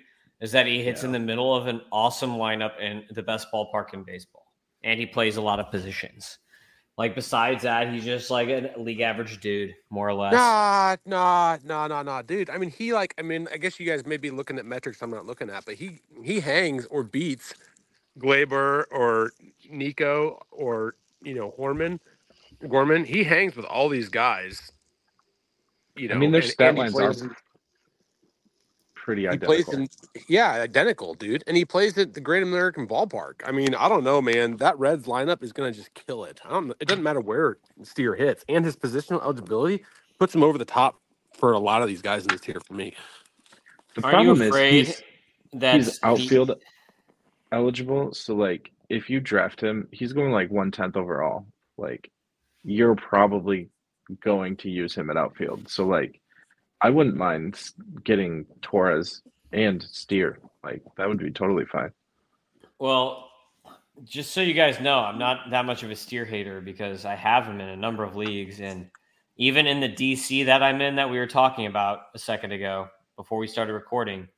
[0.40, 3.94] is that he hits in the middle of an awesome lineup in the best ballpark
[3.94, 4.52] in baseball.
[4.82, 6.38] And he plays a lot of positions.
[6.98, 10.32] Like besides that, he's just like a league average dude, more or less.
[10.32, 12.50] Nah, nah, nah, nah, nah, dude.
[12.50, 13.14] I mean, he like.
[13.18, 15.64] I mean, I guess you guys may be looking at metrics I'm not looking at,
[15.66, 17.52] but he he hangs or beats
[18.18, 19.32] Gleyber or
[19.70, 22.00] Nico or you know Horman,
[22.66, 23.04] Gorman.
[23.04, 24.72] He hangs with all these guys.
[25.96, 27.36] You know, I mean, their and- stat and he lines plays- are
[28.94, 29.54] pretty He identical.
[29.64, 29.88] plays in
[30.28, 31.44] yeah, identical, dude.
[31.46, 33.34] And he plays at the Great American Ballpark.
[33.44, 34.56] I mean, I don't know, man.
[34.56, 36.40] That Reds lineup is gonna just kill it.
[36.44, 36.72] I don't.
[36.80, 39.84] It doesn't matter where Steer hits, and his positional eligibility
[40.18, 41.00] puts him over the top
[41.34, 42.94] for a lot of these guys in this tier for me.
[43.94, 45.02] the Aren't you problem afraid is he's,
[45.60, 46.52] that he's outfield
[47.52, 48.12] eligible.
[48.14, 51.46] So like, if you draft him, he's going like one tenth overall.
[51.78, 52.10] Like,
[52.64, 53.68] you're probably
[54.22, 55.68] going to use him at outfield.
[55.68, 56.20] So like,
[56.80, 57.58] I wouldn't mind
[58.04, 60.38] getting Torres and Steer.
[60.62, 61.92] Like that would be totally fine.
[62.78, 63.30] Well,
[64.04, 67.14] just so you guys know, I'm not that much of a steer hater because I
[67.14, 68.60] have him in a number of leagues.
[68.60, 68.90] And
[69.36, 72.88] even in the DC that I'm in, that we were talking about a second ago
[73.16, 74.28] before we started recording,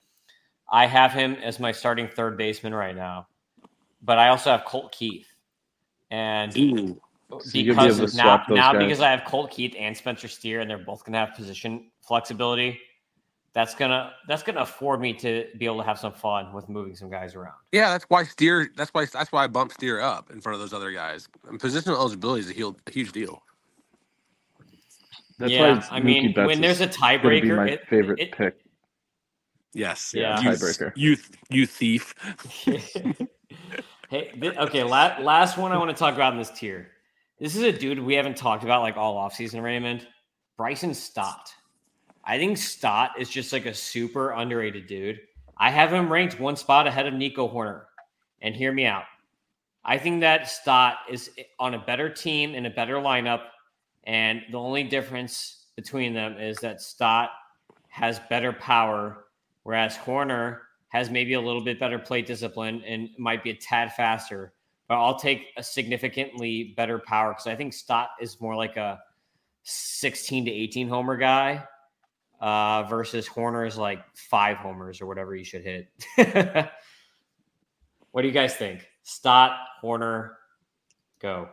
[0.70, 3.26] I have him as my starting third baseman right now.
[4.02, 5.26] But I also have Colt Keith.
[6.10, 7.00] And Ooh.
[7.30, 8.82] So you'll be because now, now guys.
[8.82, 11.90] because I have Colt Keith and Spencer Steer, and they're both going to have position
[12.00, 12.80] flexibility,
[13.52, 16.94] that's gonna that's gonna afford me to be able to have some fun with moving
[16.94, 17.54] some guys around.
[17.72, 18.70] Yeah, that's why steer.
[18.76, 21.28] That's why that's why I bump steer up in front of those other guys.
[21.48, 23.42] And positional eligibility is a huge, a huge deal.
[25.38, 27.88] That's yeah, why I mean, Betts when there's a is gonna be tiebreaker, my it-
[27.88, 28.58] favorite it- pick.
[29.74, 30.12] Yes.
[30.14, 30.40] Yeah.
[30.40, 30.92] You, Tiebreaker.
[30.96, 31.16] you
[31.50, 32.14] you thief.
[34.08, 34.82] hey, okay.
[34.82, 36.88] La- last one I want to talk about in this tier.
[37.38, 40.06] This is a dude we haven't talked about like all offseason, Raymond.
[40.56, 41.54] Bryson Stott.
[42.24, 45.20] I think Stott is just like a super underrated dude.
[45.56, 47.84] I have him ranked one spot ahead of Nico Hoerner.
[48.42, 49.04] And hear me out.
[49.84, 51.30] I think that Stott is
[51.60, 53.42] on a better team in a better lineup.
[54.02, 57.30] And the only difference between them is that Stott
[57.86, 59.26] has better power,
[59.62, 60.58] whereas Hoerner
[60.88, 64.52] has maybe a little bit better plate discipline and might be a tad faster.
[64.88, 68.98] But I'll take a significantly better power because I think Stott is more like a
[69.64, 71.62] 16 to 18 homer guy
[72.40, 75.88] uh, versus Hoerner is like five homers or whatever you should hit.
[78.12, 78.86] what do you guys think?
[79.02, 80.30] Stott, Hoerner,
[81.20, 81.48] go.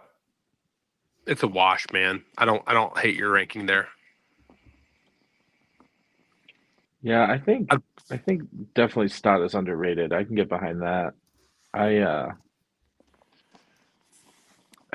[1.28, 2.24] It's a wash, man.
[2.38, 3.88] I don't I don't hate your ranking there.
[7.02, 7.80] Yeah, I think I-
[8.12, 8.44] I think
[8.76, 10.14] definitely Stott is underrated.
[10.14, 11.14] I can get behind that.
[11.74, 12.34] I uh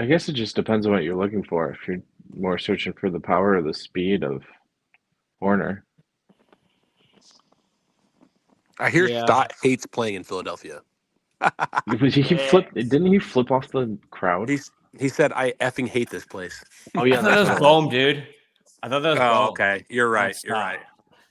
[0.01, 1.71] I guess it just depends on what you're looking for.
[1.71, 1.99] If you're
[2.35, 4.43] more searching for the power or the speed of
[5.43, 5.83] Hoerner.
[8.79, 9.25] I hear Yeah.
[9.25, 10.81] Stott hates playing in Philadelphia.
[12.01, 14.49] he flipped didn't he flip off the crowd?
[14.49, 16.63] He's he said I effing hate this place.
[16.97, 17.61] Oh I yeah, thought that that's was right.
[17.61, 18.27] Bohm, dude.
[18.83, 19.49] I thought that was Oh, Bohm.
[19.51, 19.85] okay.
[19.89, 20.37] You're right.
[20.45, 20.81] You're not- right.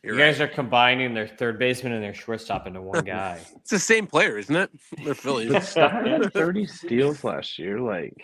[0.04, 0.50] You're You guys right.
[0.50, 3.40] are combining their third baseman and their shortstop into one guy.
[3.58, 4.70] It's the same player, isn't it?
[5.04, 5.52] They're Phillies.
[5.52, 7.80] But Stott had 30 steals last year.
[7.82, 8.16] Like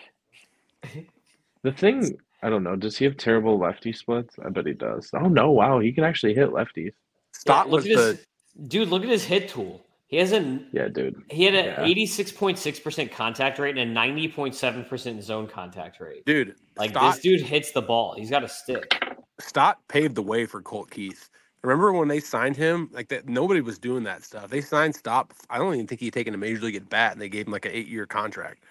[1.62, 2.76] the thing, I don't know.
[2.76, 4.36] Does he have terrible lefty splits?
[4.44, 5.10] I bet he does.
[5.14, 5.50] Oh no!
[5.50, 6.92] Wow, he can actually hit lefties.
[7.32, 8.88] Stott Yeah, look was at the his, dude.
[8.88, 9.82] Look at his hit tool.
[10.08, 11.20] He has a Yeah, dude.
[11.30, 11.80] he had Yeah.
[11.80, 15.48] an eighty six point six percent contact rate and a ninety point seven percent zone
[15.48, 16.24] contact rate.
[16.24, 16.54] dude.
[16.76, 18.14] Like Stott, this dude hits the ball.
[18.16, 19.02] He's got a stick.
[19.40, 21.28] Stott paved the way for Colt Keith.
[21.62, 22.88] Remember when they signed him?
[22.92, 24.48] Like that, nobody was doing that stuff.
[24.48, 25.32] They signed Stott.
[25.50, 27.52] I don't even think he'd taken a major league at bat, and they gave him
[27.52, 28.62] like an eight-year contract.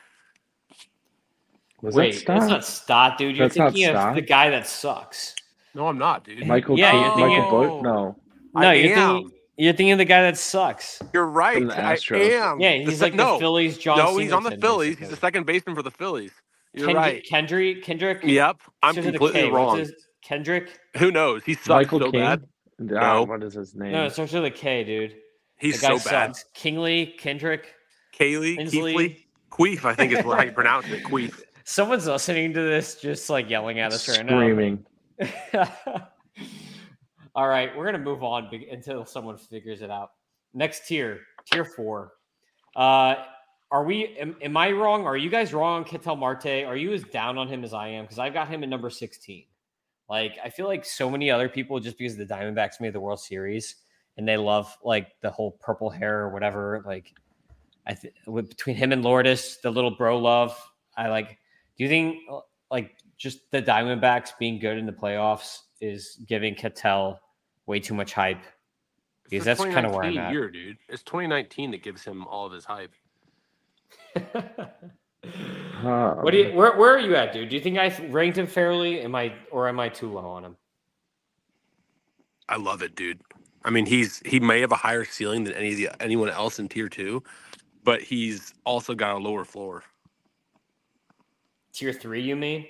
[1.85, 2.49] Was Wait, that that's Stott?
[2.49, 3.35] not Stott, dude.
[3.37, 4.15] You're That's not thinking of Stott?
[4.15, 5.35] the guy that sucks.
[5.73, 6.45] No, I'm not, dude.
[6.47, 7.83] Michael Yeah, King- you're thinking- Michael Busch?
[7.83, 8.15] No.
[8.55, 9.13] No, I you're am.
[9.17, 11.01] thinking you're thinking of the guy that sucks.
[11.13, 11.57] You're right.
[11.57, 12.29] From the I Astros.
[12.29, 12.59] am.
[12.59, 13.77] Yeah, The he's se- like no, the Phillies.
[13.77, 13.97] John.
[13.97, 14.87] no, he's on the Singleton, Phillies.
[14.89, 15.27] He's the basically.
[15.27, 16.31] second baseman for the Phillies.
[16.73, 17.25] You're Kendrick, right.
[17.25, 18.19] Kendrick, Kendrick.
[18.23, 19.51] Yep, I'm starts with a completely K.
[19.51, 19.77] What's wrong.
[19.79, 20.79] his- Kendrick.
[20.97, 21.43] Who knows?
[21.45, 22.19] He sucks Michael so King?
[22.21, 22.43] bad.
[22.79, 23.23] No.
[23.23, 23.91] What is his name?
[23.93, 25.15] No, it starts with a K, dude.
[25.57, 26.35] He's the guy so bad.
[26.35, 26.45] sucks.
[26.53, 27.73] Kingley, Kendrick,
[28.19, 28.71] Kaylee, Inslee.
[28.71, 31.03] Keithley, Queef, I think is how you pronounce it.
[31.03, 31.41] Queef.
[31.65, 34.39] Someone's listening to this, just like yelling at us right now.
[34.39, 34.85] Screaming.
[37.35, 40.11] All right, we're gonna move on until someone figures it out.
[40.53, 42.13] Next tier, tier four.
[42.75, 43.15] Uh,
[43.71, 44.15] are we?
[44.19, 45.05] Am, am I wrong?
[45.05, 46.65] Are you guys wrong on Ketel Marte?
[46.65, 48.05] Are you as down on him as I am?
[48.05, 49.45] Because I've got him at number sixteen.
[50.07, 53.19] Like I feel like so many other people, just because the Diamondbacks made the World
[53.19, 53.77] Series
[54.17, 56.83] and they love like the whole purple hair or whatever.
[56.85, 57.13] Like
[57.87, 60.55] I think between him and Lourdes, the little bro love.
[60.95, 61.39] I like.
[61.77, 62.39] Do you think uh,
[62.71, 67.19] like just the Diamondbacks being good in the playoffs is giving Ketel
[67.65, 68.43] way too much hype?
[69.29, 70.31] Because that's kind of where I'm at.
[70.31, 70.77] Year, dude.
[70.87, 72.93] It's 2019 that gives him all of his hype.
[75.81, 76.53] what do you?
[76.53, 77.49] Where, where are you at, dude?
[77.49, 79.01] Do you think I ranked him fairly?
[79.01, 80.55] Am I or am I too low on him?
[82.47, 83.19] I love it, dude.
[83.63, 86.59] I mean, he's he may have a higher ceiling than any of the anyone else
[86.59, 87.23] in tier two,
[87.83, 89.83] but he's also got a lower floor.
[91.75, 92.65] Tier three, you mean?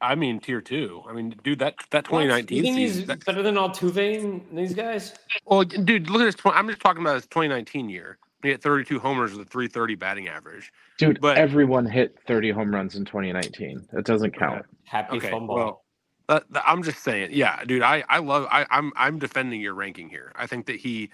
[0.00, 1.02] I mean, tier two.
[1.08, 2.98] I mean, dude, that that 2019 You think season.
[3.00, 5.14] he's that- better than Altuve and these guys?
[5.44, 6.34] well, dude, look at his.
[6.34, 8.18] 20, I'm just talking about his 2019 year.
[8.42, 10.70] He had 32 homers with a 330 batting average.
[10.98, 13.86] Dude, But- everyone hit 30 home runs in 2019.
[13.92, 14.64] That doesn't count.
[14.84, 15.54] Happy Okay, fumble.
[15.54, 15.84] well,
[16.28, 17.82] That, that- I'm just saying, yeah, dude.
[17.82, 18.46] I I love.
[18.50, 20.32] I, I'm I'm defending your ranking here.
[20.34, 21.10] I think that he,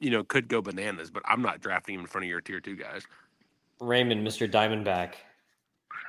[0.00, 2.60] you know, could go bananas, but I'm not drafting him in front of your tier
[2.60, 3.06] two guys.
[3.80, 4.50] Raymond, Mr.
[4.50, 5.12] Diamondback.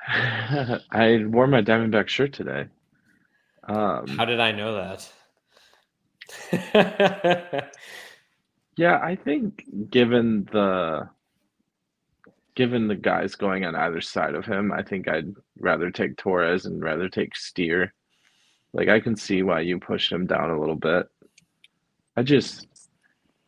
[0.08, 2.66] I wore my Diamondback shirt today.
[3.64, 5.12] Um, How did I know that?
[8.76, 11.08] yeah, I think given the
[12.54, 16.66] given the guys going on either side of him, I think I'd rather take Torres
[16.66, 17.94] and rather take Steer.
[18.72, 21.06] Like I can see why you pushed him down a little bit.
[22.16, 22.66] I just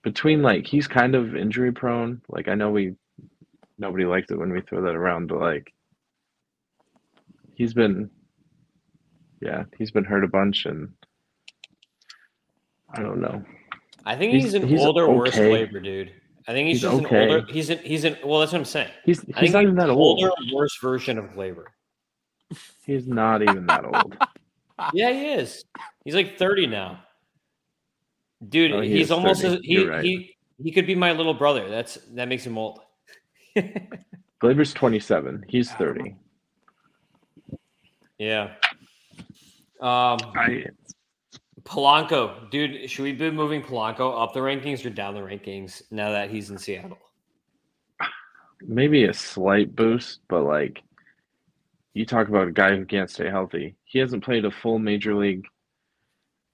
[0.03, 2.22] between like he's kind of injury prone.
[2.28, 2.94] Like I know we
[3.78, 5.72] nobody liked it when we throw that around, but like
[7.61, 8.09] he's been
[9.43, 10.89] yeah, he's been hurt a bunch and
[12.95, 13.45] I don't know.
[14.07, 15.67] I think He's- he's, an he's older, worse okay.
[15.67, 16.13] Gleyber, dude.
[16.49, 17.25] I think he's, He's just okay.
[17.25, 17.47] an older.
[17.53, 18.41] He's an he's an well.
[18.41, 18.91] That's what I'm saying.
[19.05, 20.19] He's he's think not even that an old.
[20.25, 21.65] older, worse version of Gleyber.
[22.87, 24.17] He's not even that old.
[24.95, 25.63] Yeah, he is.
[26.07, 27.01] He's like 30 now.
[28.49, 29.55] Dude, Oh, he he's almost 30.
[29.57, 30.03] as, he, right.
[30.03, 31.69] he he could be my little brother.
[31.69, 32.81] That's that makes him old.
[34.43, 35.45] Gleyber's 27.
[35.49, 36.17] He's 30.
[38.21, 38.53] Yeah.
[39.81, 40.66] Um I
[41.62, 46.11] Polanco, dude, should we be moving Polanco up the rankings or down the rankings now
[46.11, 46.99] that he's in Seattle?
[48.62, 50.83] maybe a slight boost, but like
[51.95, 53.75] you talk about a guy who can't stay healthy.
[53.85, 55.47] He hasn't played a full major league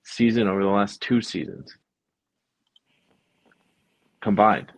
[0.05, 1.77] season over the last two seasons
[4.21, 4.73] combined.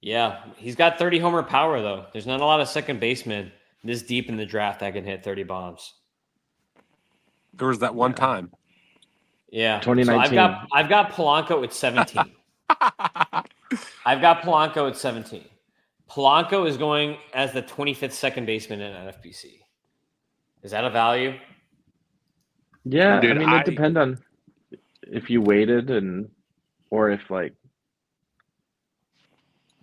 [0.00, 2.06] Yeah, he's got 30 homer power though.
[2.12, 3.52] There's not a lot of second basemen
[3.84, 5.94] this deep in the draft that can hit 30 bombs.
[7.54, 8.50] There was that one time.
[9.50, 9.80] Yeah.
[9.80, 12.24] So I've got I've got Polanco at 17.
[14.06, 15.44] I've got Polanco at 17.
[16.10, 19.60] Polanco is going as the 25th second baseman in NFBC.
[20.62, 21.34] Is that a value?
[22.84, 24.18] Yeah, Dude, I mean I- it depends on
[25.02, 26.30] if you waited and
[26.90, 27.54] or if like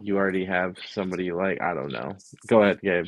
[0.01, 1.61] you already have somebody like.
[1.61, 2.15] I don't know.
[2.47, 3.05] Go ahead, Gabe.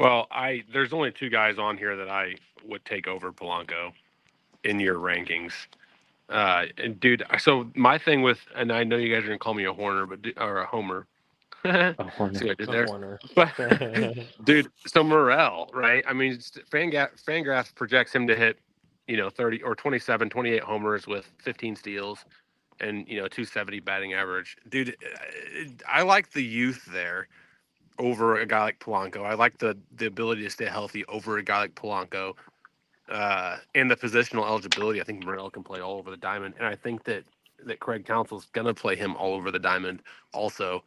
[0.00, 3.92] Well, I there's only two guys on here that I would take over Polanco
[4.64, 5.52] in your rankings.
[6.30, 9.54] Uh, and dude, so my thing with, and I know you guys are gonna call
[9.54, 11.06] me a Horner, but or a Homer.
[11.64, 12.50] See what Horner.
[12.50, 12.86] I did there?
[12.86, 13.20] Corner.
[13.36, 13.52] But
[14.44, 16.02] dude, so Morel, right?
[16.08, 16.38] I mean,
[16.72, 18.58] Fangra- Fangraphs projects him to hit,
[19.08, 22.24] you know, 30 or 27, 28 homers with 15 steals
[22.80, 24.56] and, you know, 270 batting average.
[24.70, 27.28] Dude, uh, I like the youth there
[28.00, 29.24] over a guy like Polanco.
[29.24, 32.34] I like the the ability to stay healthy over a guy like Polanco.
[33.08, 36.66] Uh, and the positional eligibility, I think Morel can play all over the diamond, and
[36.66, 37.24] I think that
[37.64, 40.82] that Craig Counsell's gonna play him all over the diamond also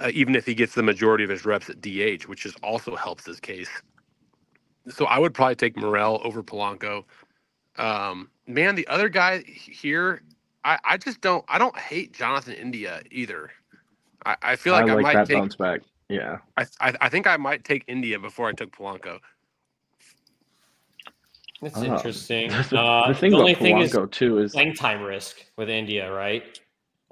[0.00, 2.96] uh, even if he gets the majority of his reps at DH, which is also
[2.96, 3.68] helps his case.
[4.88, 7.04] So I would probably take Morel over Polanco.
[7.76, 10.22] Um, man, the other guy here,
[10.64, 13.50] I, I just don't I don't hate Jonathan India either.
[14.24, 15.82] I, I feel like I, I might take bounce back.
[16.10, 16.38] Yeah.
[16.56, 19.20] I, I I think I might take India before I took Polanco.
[21.62, 21.84] That's Ah.
[21.96, 22.50] interesting.
[22.50, 25.36] The, Uh, the thing the only about thing is Polanco too is playing time risk
[25.56, 26.58] with India, right?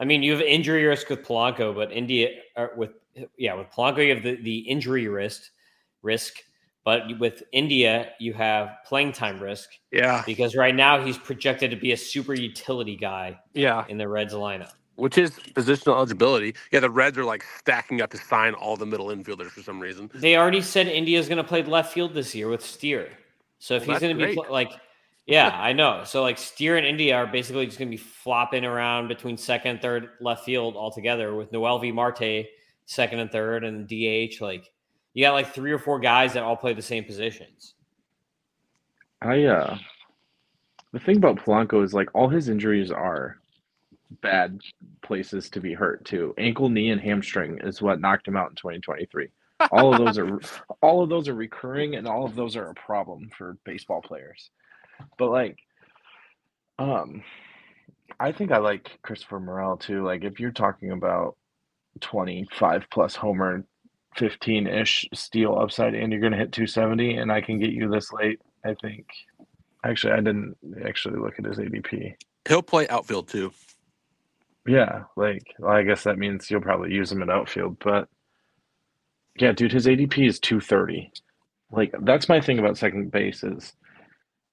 [0.01, 2.91] I mean, you have injury risk with Polanco, but India or with
[3.37, 5.43] yeah, with Polanco you have the, the injury risk
[6.03, 6.35] risk,
[6.85, 11.77] but with India you have playing time risk Yeah, because right now he's projected to
[11.77, 13.85] be a super utility guy yeah.
[13.89, 14.73] in the Reds lineup.
[14.99, 16.57] Which is positional eligibility.
[16.73, 19.79] Yeah, the Reds are like stacking up to sign all the middle infielders for some
[19.79, 20.11] reason.
[20.13, 23.09] They already said India's going to play left field this year with Steer.
[23.61, 24.73] So if Well, he's going to be pl- like,
[25.25, 26.03] yeah, I know.
[26.05, 29.81] So like Steer and India are basically just going to be flopping around between second,
[29.81, 32.47] third, left field altogether with Noelvi Marte
[32.87, 34.41] second and third and DH.
[34.41, 34.69] Like
[35.15, 37.75] you got like three or four guys that all play the same positions.
[39.23, 39.79] I uh
[40.93, 43.39] the thing about Polanco is like all his injuries are
[44.23, 44.61] bad
[45.03, 46.35] places to be hurt too.
[46.39, 49.29] Ankle, knee, and hamstring is what knocked him out in 2023.
[49.73, 50.41] All of those are
[50.83, 54.51] all of those are recurring and all of those are a problem for baseball players.
[55.19, 55.59] But like
[56.79, 57.23] um
[58.21, 60.05] I think I like Christopher Morel too.
[60.05, 61.37] Like if you're talking about
[62.01, 63.65] 25 plus homer
[64.17, 68.41] 15-ish steal upside and you're to hit 270 and I can get you this late,
[68.65, 69.07] I think
[69.85, 72.15] Actually, I didn't actually look at his ADP.
[72.49, 73.53] He'll play outfield too.
[74.69, 78.09] Yeah, like well, I guess that means you'll probably use him in outfield, but
[79.39, 81.11] yeah, dude, his ADP is 230.
[81.71, 83.73] Like that's my thing about second base is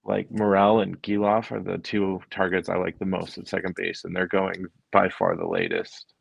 [0.03, 4.03] like Morel and Gelof are the two targets I like the most at second base,
[4.05, 6.13] and they're going by far the latest.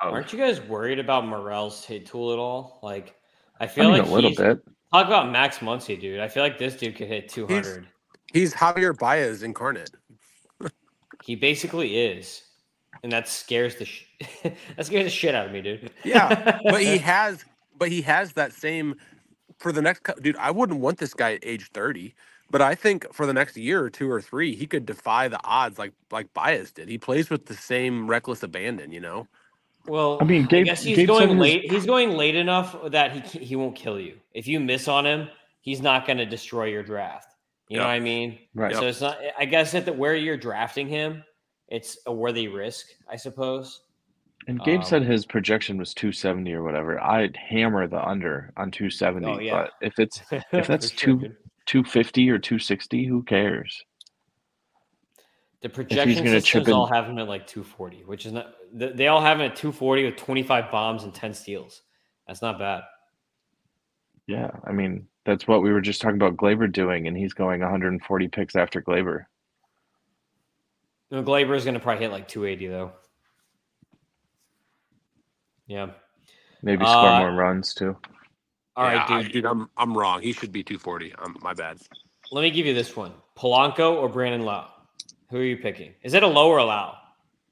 [0.00, 2.78] of- Aren't you guys worried about Morel's hit tool at all?
[2.82, 3.16] Like,
[3.60, 4.60] I I feel mean, like a little he's- bit.
[4.92, 6.20] Talk about Max Muncy, dude.
[6.20, 7.88] I feel like this dude could hit 200.
[8.32, 9.90] He's Javier Baez incarnate.
[11.24, 12.42] He basically is,
[13.06, 14.02] and that scares the sh-
[14.42, 15.92] that scares the shit out of me, dude.
[16.02, 17.44] Yeah, but he has,
[17.78, 18.96] but he has that same
[19.58, 20.36] for the next dude.
[20.38, 22.16] I wouldn't want this guy at age thirty,
[22.50, 25.38] but I think for the next year or two or three, he could defy the
[25.44, 26.88] odds like like Baez did.
[26.88, 29.28] He plays with the same reckless abandon, you know.
[29.86, 31.70] well, I mean, I guess he's Gabe said going his- late.
[31.70, 34.16] He's going late enough that he he won't kill you.
[34.34, 35.28] If you miss on him,
[35.60, 37.28] he's not going to destroy your draft.
[37.68, 38.38] You know what I mean?
[38.54, 38.74] Right.
[38.74, 39.18] So it's not.
[39.38, 41.24] I guess at the where you're drafting him,
[41.68, 43.82] it's a worthy risk, I suppose.
[44.48, 47.02] And Gabe Um, said his projection was 270 or whatever.
[47.02, 49.52] I'd hammer the under on 270, Oh, yeah.
[49.62, 50.20] but if it's
[50.52, 51.18] If that's For sure,
[51.66, 53.84] 250 or 260, who cares?
[55.62, 58.54] The projection systems all have him at like 240, which is not.
[58.72, 61.82] They all have him at 240 with 25 bombs and 10 steals.
[62.28, 62.82] That's not bad.
[64.28, 67.62] Yeah, I mean that's what we were just talking about Gleyber doing, and he's going
[67.62, 69.24] 140 picks after Gleyber.
[71.10, 72.92] No, Gleyber is going to probably hit like 280 though.
[75.66, 75.90] Yeah.
[76.62, 77.96] Maybe score Uh, more runs too.
[78.76, 79.32] All right, Yeah, I- dude.
[79.32, 80.20] dude, I'm I'm wrong.
[80.22, 81.14] He should be 240.
[81.14, 81.78] Um, my bad.
[82.30, 84.68] Let me give you this one: Polanco or Brandon Lau.
[85.30, 85.94] Who are you picking?
[86.02, 86.96] Is it a low or a Lau?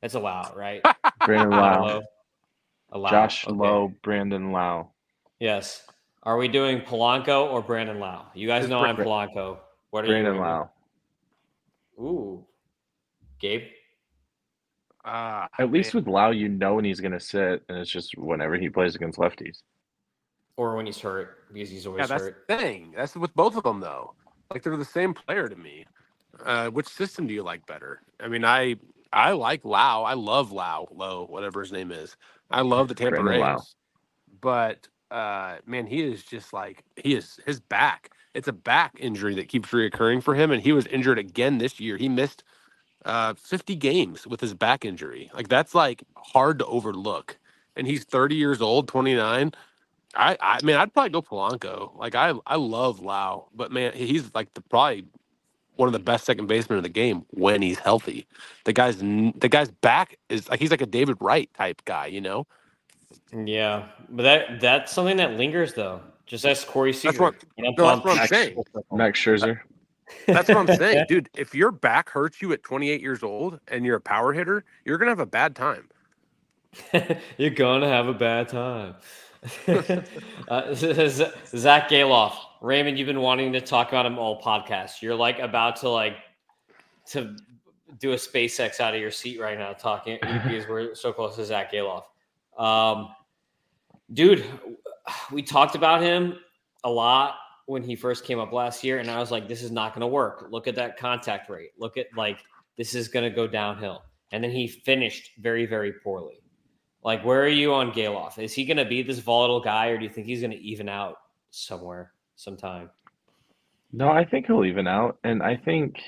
[0.00, 0.82] That's a Lau, right?
[1.26, 2.02] Brandon Lau, low.
[2.92, 3.10] A Lau.
[3.10, 3.56] Josh okay.
[3.56, 4.90] Lowe, Brandon Lau.
[5.40, 5.86] Yes.
[6.22, 8.26] Are we doing Polanco or Brandon Lau?
[8.34, 9.58] You guys It's know I'm Polanco.
[9.90, 10.40] What are Brandon you?
[10.40, 10.70] Brandon
[11.98, 12.04] Lau.
[12.04, 12.46] Ooh.
[13.44, 13.64] Gabe.
[15.04, 18.56] Uh, At least with Lau, you know when he's gonna sit, and it's just whenever
[18.56, 19.58] he plays against lefties.
[20.56, 22.44] Or when he's hurt because he's always yeah, that's hurt.
[22.48, 22.94] the thing.
[22.96, 24.14] That's with both of them though.
[24.50, 25.84] Like they're the same player to me.
[26.42, 28.00] Uh, which system do you like better?
[28.18, 28.76] I mean, I
[29.12, 30.04] I like Lau.
[30.04, 32.16] I love Lau, Low, whatever his name is.
[32.50, 33.54] I love the Tampa Brandon Lau.
[33.56, 33.74] Rays.
[34.40, 38.10] But uh, man, he is just like he is his back.
[38.32, 41.78] It's a back injury that keeps reoccurring for him, and he was injured again this
[41.78, 41.98] year.
[41.98, 42.42] He missed
[43.04, 45.30] uh, 50 games with his back injury.
[45.34, 47.38] Like that's like hard to overlook.
[47.76, 49.52] And he's 30 years old, 29.
[50.16, 51.96] I I mean, I'd probably go Polanco.
[51.98, 55.06] Like I I love Lau, but man, he's like the probably
[55.76, 58.26] one of the best second basemen in the game when he's healthy.
[58.64, 62.20] The guy's the guy's back is like he's like a David Wright type guy, you
[62.20, 62.46] know.
[63.32, 66.00] Yeah, but that that's something that lingers though.
[66.26, 67.12] Just ask Corey Seager.
[67.12, 68.62] That's what- no, that's what I'm saying.
[68.92, 69.60] Max Scherzer.
[70.26, 71.28] That's what I'm saying, dude.
[71.34, 74.98] If your back hurts you at 28 years old and you're a power hitter, you're
[74.98, 75.88] gonna have a bad time.
[77.38, 78.96] You're gonna have a bad time.
[80.48, 85.00] uh, Zack Gelof, Raymond, you've been wanting to talk about him all podcast.
[85.00, 86.16] You're like about to like
[87.10, 87.36] to
[88.00, 91.44] do a SpaceX out of your seat right now, talking because we're so close to
[91.44, 92.02] Zack Gelof.
[92.58, 93.10] Um,
[94.12, 94.44] dude,
[95.30, 96.38] we talked about him
[96.82, 97.36] a lot
[97.66, 100.02] when he first came up last year, and I was like, this is not going
[100.02, 100.46] to work.
[100.50, 101.70] Look at that contact rate.
[101.78, 102.38] Look at like
[102.76, 104.02] this is going to go downhill.
[104.32, 106.40] And then he finished very, very poorly.
[107.02, 108.38] Like, where are you on Gelof?
[108.38, 110.58] Is he going to be this volatile guy, or do you think he's going to
[110.58, 111.16] even out
[111.50, 112.90] somewhere, sometime?
[113.92, 116.00] No, I think he'll even out, and I think,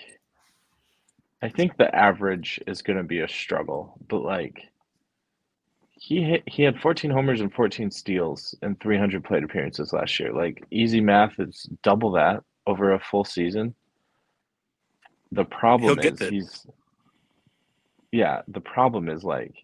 [1.42, 3.98] I think the average is going to be a struggle.
[4.08, 4.60] But like,
[5.98, 10.32] he hit, he had 14 homers and 14 steals and 300 plate appearances last year.
[10.32, 13.74] Like, easy math is double that over a full season.
[15.32, 16.32] The problem He'll is it.
[16.32, 16.66] he's,
[18.12, 19.54] yeah, the problem is like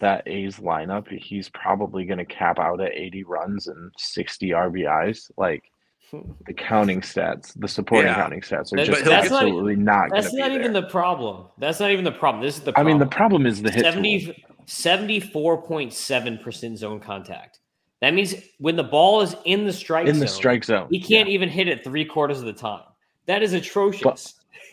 [0.00, 1.08] that A's lineup.
[1.08, 5.30] He's probably going to cap out at 80 runs and 60 RBIs.
[5.36, 5.64] Like
[6.46, 8.14] the counting stats, the supporting Yeah.
[8.14, 10.82] counting stats are just that's not- absolutely not, going That's to be not even there.
[10.82, 11.46] the problem.
[11.58, 12.44] That's not even the problem.
[12.44, 12.86] This is the Problem.
[12.86, 13.92] I mean, the problem is the hit tool.
[13.92, 17.60] 70, 74.7% zone contact.
[18.00, 20.86] That means when the ball is in the strike in the zone, strike zone.
[20.90, 22.82] he can't even hit it three quarters of the time.
[23.26, 24.02] That is atrocious.
[24.02, 24.32] But-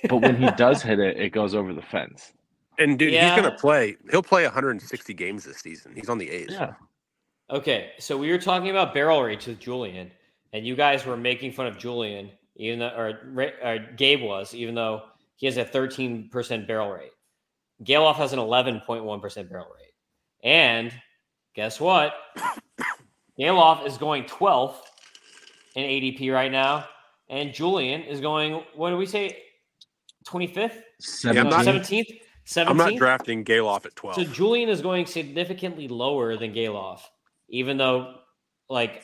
[0.10, 2.34] but when he does hit it, it goes over the fence.
[2.78, 3.34] And dude, Yeah.
[3.34, 3.96] he's gonna play.
[4.12, 5.94] He'll play 160 games this season.
[5.96, 6.50] He's on the A's.
[6.52, 6.74] Yeah.
[7.50, 10.12] Okay, so we were talking about barrel rates with Julien,
[10.54, 13.20] and you guys were making fun of Julien, even though, or,
[13.64, 15.04] or Gabe was, even though
[15.38, 17.12] he has a 13% barrel rate.
[17.84, 19.85] Gelof has an 11.1% barrel rate.
[20.46, 20.94] And
[21.56, 22.14] guess what?
[23.38, 24.76] Gelof is going 12th
[25.76, 26.88] in ADP right now,
[27.30, 29.38] and Julien is going, what do we say,
[30.26, 30.82] 25th?
[31.26, 32.20] I'm not- 17th?
[32.46, 32.68] 17th?
[32.70, 34.16] I'm not drafting Gelof at 12.
[34.16, 37.02] So Julien is going significantly lower than Gelof,
[37.50, 38.20] even though
[38.70, 39.04] like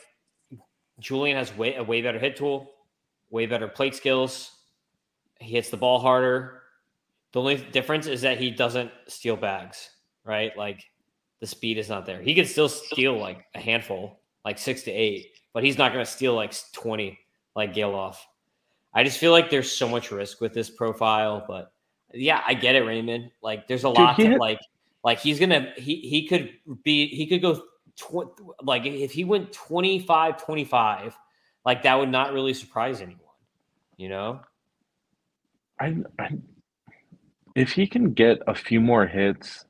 [1.00, 2.70] Julien has way a way better hit tool,
[3.30, 4.52] way better plate skills.
[5.40, 6.62] He hits the ball harder.
[7.32, 9.90] The only difference is that he doesn't steal bags,
[10.24, 10.56] right?
[10.56, 10.84] Like
[11.42, 12.22] the speed is not there.
[12.22, 16.04] He can still steal like a handful, like six to eight, but he's not going
[16.04, 17.18] to steal like 20
[17.56, 18.14] like Gelof.
[18.94, 21.72] I just feel like there's so much risk with this profile, but
[22.14, 23.32] yeah, I get it, Raymond.
[23.42, 24.60] Like, there's a lot he to hit- like.
[25.04, 26.52] Like he's gonna he he could
[26.84, 27.60] be he could go
[27.96, 31.16] tw- like if he went 25 25
[31.64, 33.18] like that would not really surprise anyone
[33.96, 34.38] you know
[35.80, 36.38] I, I
[37.56, 39.66] if he can get a few more hits,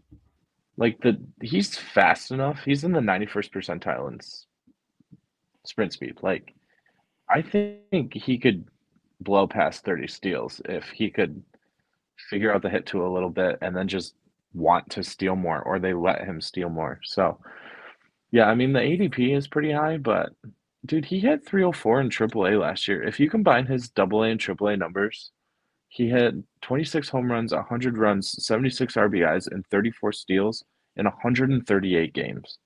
[0.76, 2.60] like the he's fast enough.
[2.64, 4.18] He's in the 91st percentile in
[5.64, 6.18] sprint speed.
[6.22, 6.54] Like
[7.28, 8.66] I think he could
[9.20, 11.42] blow past 30 steals if he could
[12.30, 14.14] figure out the hit to a little bit and then just
[14.54, 17.00] want to steal more or they let him steal more.
[17.04, 17.38] So
[18.30, 20.30] yeah, I mean the ADP is pretty high, but
[20.86, 23.02] dude, he had 304 in AAA last year.
[23.02, 25.30] If you combine his AA and AAA numbers,
[25.92, 30.64] He had 26 home runs, 100 runs, 76 RBIs, and 34 steals
[30.96, 32.56] in 138 games.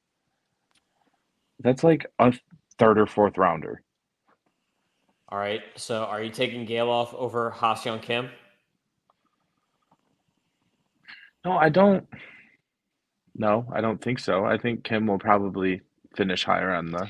[1.59, 2.33] That's like a
[2.79, 3.83] third or fourth rounder.
[5.29, 5.61] All right.
[5.75, 8.31] So are you taking Gelof over Ha-Seong Kim?
[11.45, 12.07] No, I don't.
[13.35, 14.45] No, I don't think so.
[14.45, 15.81] I think Kim will probably
[16.17, 17.09] finish higher on the.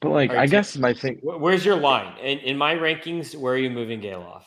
[0.00, 1.20] But like, All right, I so- guess my thing.
[1.22, 2.16] Where's your line?
[2.18, 4.42] In, in my rankings, where are you moving Gelof?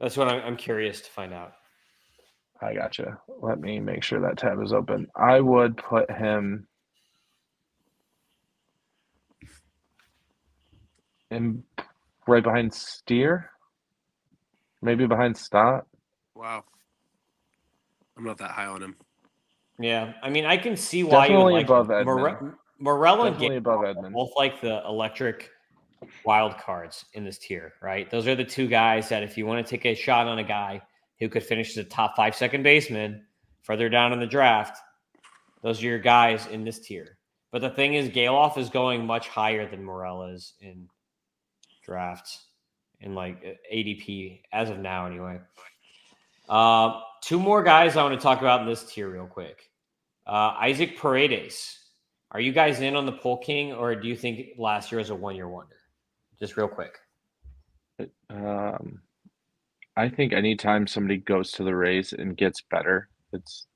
[0.00, 1.52] That's what I'm, I'm curious to find out.
[2.60, 3.18] I gotcha.
[3.40, 5.06] Let me make sure that tab is open.
[5.16, 6.66] I would put him
[11.30, 11.62] in
[12.26, 13.50] right behind Steer,
[14.82, 15.86] maybe behind Stott.
[16.34, 16.64] Wow.
[18.16, 18.96] I'm not that high on him.
[19.78, 20.12] Yeah.
[20.22, 23.80] I mean, I can see why you would Definitely like above More- Morello and above
[23.80, 24.12] Edman.
[24.12, 25.50] both like the electric
[26.24, 28.10] wild cards in this tier, right?
[28.10, 30.44] Those are the two guys that if you want to take a shot on a
[30.44, 30.82] guy
[31.20, 33.24] who could finish as a top five second baseman
[33.62, 34.78] further down in the draft,
[35.62, 37.16] those are your guys in this tier.
[37.50, 40.88] But the thing is, Gelof is going much higher than Morel is in
[41.84, 42.46] drafts
[43.00, 45.38] in like ADP as of now, anyway.
[46.48, 49.70] Uh, two more guys I want to talk about in this tier real quick.
[50.26, 51.78] Uh, Isaac Paredes.
[52.34, 55.10] Are you guys in on the Pole King, or do you think last year was
[55.10, 55.76] a one year wonder?
[56.40, 56.98] Just real quick.
[58.28, 59.00] Um,
[59.96, 63.66] I think anytime somebody goes to the Rays and gets better, it's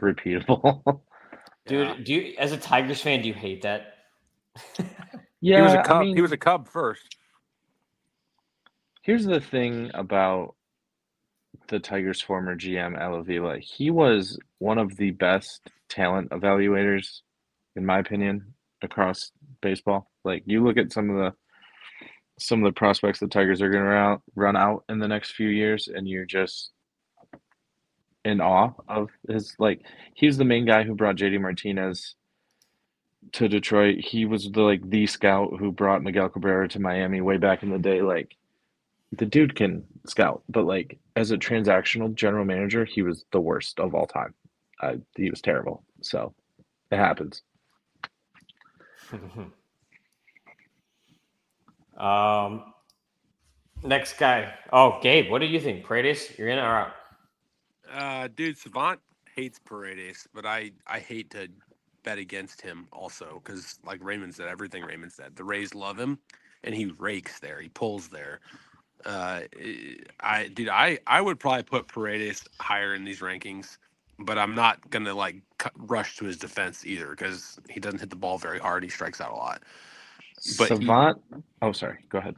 [0.00, 1.00] repeatable.
[1.66, 1.96] Dude, Yeah.
[2.02, 3.94] do you as a Tigers fan, do you hate that?
[5.42, 6.00] yeah, he was a cub.
[6.00, 7.16] mean, he was a cub first.
[9.02, 10.54] Here's the thing about
[11.68, 13.58] the Tigers' former GM, Al Avila.
[13.58, 17.20] He was one of the best talent evaluators,
[17.78, 20.10] in my opinion, across baseball.
[20.24, 21.34] Like you look at some of the
[22.40, 25.48] some of the prospects the Tigers are going to run out, in the next few
[25.48, 26.70] years, and you're just
[28.24, 29.54] in awe of his.
[29.58, 29.82] Like
[30.14, 32.14] he's the main guy who brought JD Martinez
[33.32, 33.98] to Detroit.
[33.98, 37.70] He was the like the scout who brought Miguel Cabrera to Miami way back in
[37.70, 38.02] the day.
[38.02, 38.36] Like
[39.12, 43.80] the dude can scout, but like as a transactional general manager, he was the worst
[43.80, 44.34] of all time.
[44.80, 45.82] Uh, he was terrible.
[46.02, 46.34] So
[46.90, 47.42] it happens.
[51.96, 52.74] um,
[53.82, 54.52] next guy.
[54.72, 55.84] Oh, Gabe, what do you think?
[55.84, 56.92] Paredes, you're in or out?
[57.92, 59.00] Uh, dude, Savant
[59.34, 61.48] hates Paredes, but I I hate to
[62.02, 66.18] bet against him also because, like Raymond said, everything Raymond said, the Rays love him,
[66.64, 68.40] and he rakes there, he pulls there.
[69.04, 69.42] Uh,
[70.20, 73.78] I dude, I I would probably put Paredes higher in these rankings,
[74.18, 78.10] but I'm not gonna like cut, rush to his defense either because he doesn't hit
[78.10, 78.82] the ball very hard.
[78.82, 79.62] He strikes out a lot.
[80.58, 81.22] But he- Savant.
[81.62, 81.98] oh, sorry.
[82.08, 82.36] Go ahead.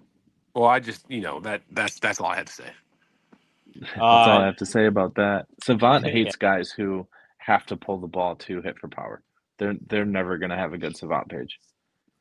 [0.55, 2.71] Well, I just you know that that's that's all I had to say.
[3.81, 5.47] That's all I Uh, have to say about that.
[5.63, 6.11] Savant Yeah.
[6.13, 7.07] hates guys who
[7.39, 9.23] have to pull the ball to hit for power.
[9.59, 11.61] They're they're never gonna have a good Savant page.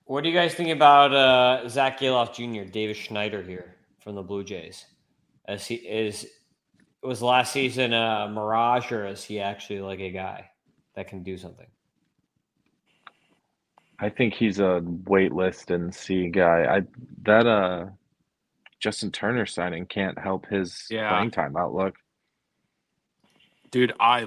[0.05, 4.21] What do you guys think about uh, Zack Gelof Jr., Davis Schneider here from the
[4.23, 4.85] Blue Jays?
[5.47, 6.27] As he is,
[7.03, 10.49] was last season a mirage, or is he actually like a guy
[10.95, 11.67] that can do something?
[13.99, 16.77] I think he's a wait list and see guy.
[16.77, 16.81] I
[17.23, 17.87] that uh
[18.79, 21.09] Justin Turner signing can't help his Yeah.
[21.09, 21.95] playing time outlook.
[23.71, 24.25] Dude, I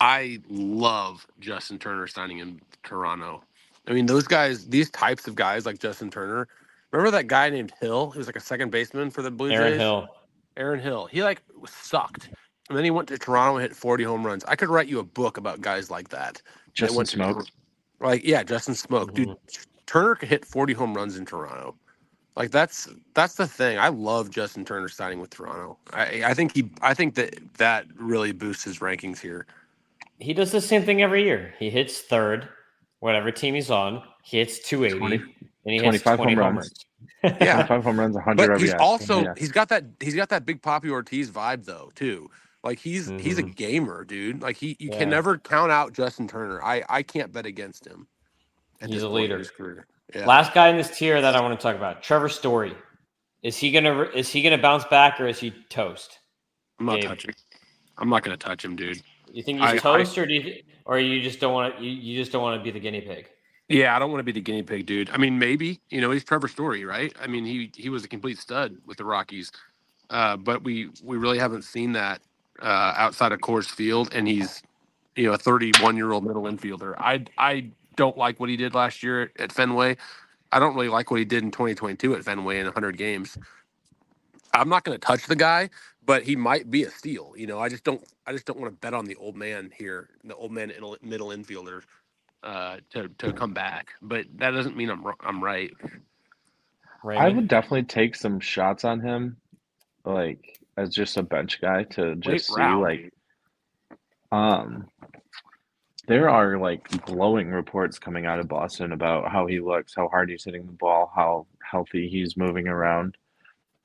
[0.00, 3.42] I love Justin Turner signing in Toronto.
[3.88, 6.48] I mean, those guys, these types of guys like Justin Turner.
[6.90, 8.10] Remember that guy named Hill?
[8.12, 9.80] He was like a second baseman for the Blue Aaron Jays.
[9.80, 10.08] Hill.
[10.56, 11.06] Aaron Hill.
[11.06, 12.30] He like sucked,
[12.68, 14.44] and then he went to Toronto and hit 40 home runs.
[14.44, 16.34] I could write you a book about guys like that.
[16.34, 16.42] that
[16.74, 17.36] Justin went to Smoke.
[17.36, 19.14] Tor- Like yeah, Justin Smoak.
[19.14, 19.62] Dude, mm-hmm.
[19.86, 21.76] Turner could hit 40 home runs in Toronto.
[22.36, 23.78] Like that's that's the thing.
[23.78, 25.78] I love Justin Turner signing with Toronto.
[25.92, 29.46] I I think he I think that that really boosts his rankings here.
[30.18, 31.54] He does the same thing every year.
[31.58, 32.48] He hits third,
[33.00, 34.02] whatever team he's on.
[34.24, 36.66] He hits 280, 20 and he hits 25 20 home home runs.
[36.66, 36.86] runs.
[37.22, 37.66] Yeah.
[37.66, 38.80] 25 home runs, 100 But he's RBIs.
[38.80, 39.34] also Yeah.
[39.36, 42.28] he's got that he's got that big Papi Ortiz vibe though too.
[42.62, 43.54] Like he's he's a Mhm.
[43.56, 44.42] gamer, dude.
[44.42, 44.98] Like he you Yeah.
[44.98, 46.62] can never count out Justin Turner.
[46.62, 48.06] I I can't bet against him.
[48.86, 49.42] He's a leader.
[49.44, 49.86] career.
[50.14, 50.26] Yeah.
[50.26, 52.74] Last guy in this tier that I want to talk about, Trevor Story.
[53.42, 56.18] Is he gonna is he gonna bounce back or is he toast?
[56.78, 57.10] I'm not Gabe.
[57.10, 57.34] touching.
[57.98, 59.00] I'm not gonna touch him, dude.
[59.32, 61.82] You think he's I- I- toast, or do you, or you just don't want to?
[61.84, 63.28] You, you just don't want to be the guinea pig.
[63.68, 65.10] Yeah, I don't want to be the guinea pig, dude.
[65.10, 67.14] I mean, maybe you know he's Trevor Story, right?
[67.20, 69.52] I mean, he he was a complete stud with the Rockies,
[70.10, 72.22] uh, but we we really haven't seen that
[72.62, 74.62] uh, outside of Coors Field, and he's
[75.16, 76.94] you know a 31 year old middle infielder.
[76.98, 79.96] I I don't like what he did last year at, Fenway.
[80.52, 83.38] I don't really like what he did in 2022 at Fenway in 100 games.
[84.54, 85.70] I'm not going to touch the guy,
[86.06, 87.34] but he might be a steal.
[87.36, 89.72] You know, I just don't I just don't want to bet on the old man
[89.76, 91.82] here, the old man middle infielder
[92.44, 93.88] uh, to to come back.
[94.02, 95.72] But that doesn't mean I'm I'm right.
[97.04, 99.36] I would definitely take some shots on him,
[100.04, 103.12] like as just a bench guy to Late just see round, like
[104.32, 104.88] um
[106.06, 110.28] there are like glowing reports coming out of Boston about how he looks, how hard
[110.28, 113.16] he's hitting the ball, how healthy he's moving around.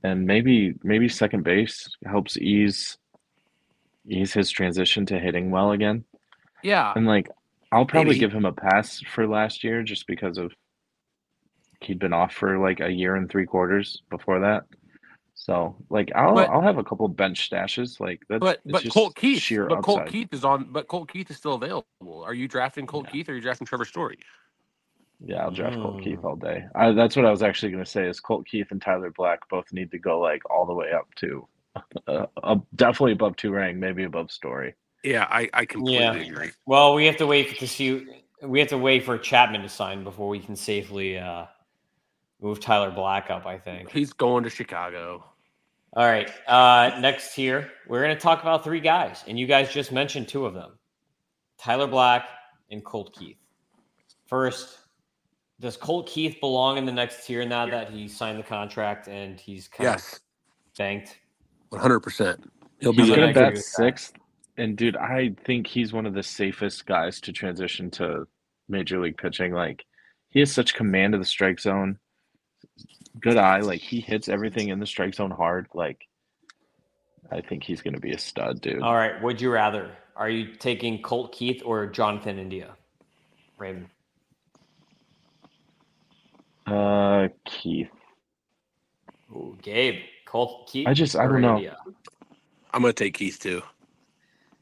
[0.03, 2.97] And maybe maybe second base helps ease
[4.07, 6.03] ease his transition to hitting well again.
[6.64, 7.30] yeah, And like
[7.72, 8.20] I'll probably Maybe.
[8.20, 10.51] give him a pass for last year just because of
[11.82, 14.63] he'd been off for like a year and three quarters before that.
[15.36, 18.82] So like I'll But- I'll have a couple bench stashes like that's but it's but
[18.84, 20.07] just Colt Keith, sheer but Colt.
[20.07, 21.86] Keith is on, but Colt Keith is still available.
[22.26, 23.11] Are you drafting Colt Yeah.
[23.11, 24.17] Keith or are you drafting Trevor Story?
[25.22, 26.24] Yeah, I'll draft Colt Keith Mm.
[26.26, 26.65] all day.
[26.76, 28.07] I, that's what I was actually going to say.
[28.07, 31.07] Is Colt Keith and Tyler Black both need to go like all the way up
[31.15, 31.47] to,
[32.07, 34.76] uh, up, definitely above Turang, maybe above Story.
[35.04, 36.22] Yeah, I I completely Yeah.
[36.22, 36.52] agree.
[36.66, 38.08] Well, we have to wait to see.
[38.43, 41.45] We have to wait for Chapman to sign before we can safely uh,
[42.41, 43.45] move Tyler Black up.
[43.45, 43.91] I think.
[43.91, 45.26] He's going to Chicago.
[45.93, 46.32] All right.
[46.47, 50.28] Uh, next here, we're going to talk about three guys, and you guys just mentioned
[50.28, 50.78] two of them:
[51.60, 52.26] Tyler Black
[52.72, 53.38] and Colt Keith.
[54.28, 54.78] First,
[55.60, 59.39] does Colt Keith belong in the next tier now that he signed the contract and
[59.39, 60.20] he's kind Yes, of
[60.78, 61.18] banked?
[61.70, 62.52] one hundred percent.
[62.80, 63.58] He'll be I'm going gonna bat that.
[63.58, 64.14] sixth,
[64.60, 68.28] and dude, I think he's one of the safest guys to transition to
[68.68, 69.53] major league pitching.
[69.53, 69.86] Like
[70.30, 71.97] he has such command of the strike zone,
[73.20, 73.60] good eye.
[73.60, 75.68] Like he hits everything in the strike zone hard.
[75.74, 76.07] Like
[77.32, 78.82] I think he's going to be a stud, dude.
[78.82, 79.22] All right.
[79.22, 79.91] Would you rather?
[80.16, 82.76] Are you taking Colt Keith or Jonathan India?
[83.57, 83.88] Raymond.
[86.68, 87.89] Uh, Keith.
[89.32, 90.01] Ooh, Gabe.
[90.26, 90.88] Colt Keith.
[90.88, 91.55] I just- I don't know.
[91.55, 91.78] India?
[92.74, 93.62] I'm going to take Keith too.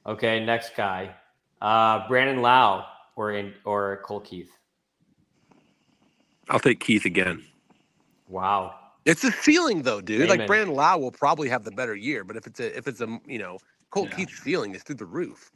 [0.07, 1.13] Okay, next guy.
[1.61, 2.83] Uh, Brandon Lowe
[3.15, 4.51] or in, or Colt Keith.
[6.49, 7.43] I'll take Keith again.
[8.29, 8.75] Wow.
[9.05, 10.21] It's a ceiling though, dude.
[10.21, 10.37] Amen.
[10.37, 13.01] Like Brandon Lowe will probably have the better year, but if it's a if it's
[13.01, 13.57] a you know
[13.89, 14.15] Cole Yeah.
[14.15, 15.51] Keith's ceiling is through the roof.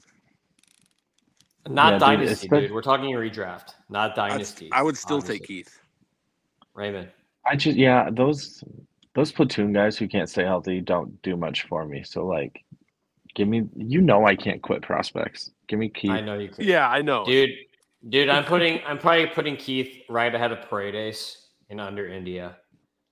[1.67, 2.71] Not Yeah, dude, dynasty, espe- dude.
[2.71, 4.69] We're talking redraft, not dynasty.
[4.71, 5.39] I would still obviously.
[5.39, 5.79] take Keith.
[6.73, 7.09] Raymond.
[7.45, 8.63] I just yeah, those
[9.13, 12.03] those platoon guys who can't stay healthy don't do much for me.
[12.03, 12.63] So like,
[13.35, 15.51] give me you know I can't quit prospects.
[15.67, 16.11] Give me Keith.
[16.11, 16.65] I know you could.
[16.65, 17.25] Yeah, I know.
[17.25, 17.51] Dude,
[18.09, 22.57] dude, I'm putting I'm probably putting Keith right ahead of Paredes and under India.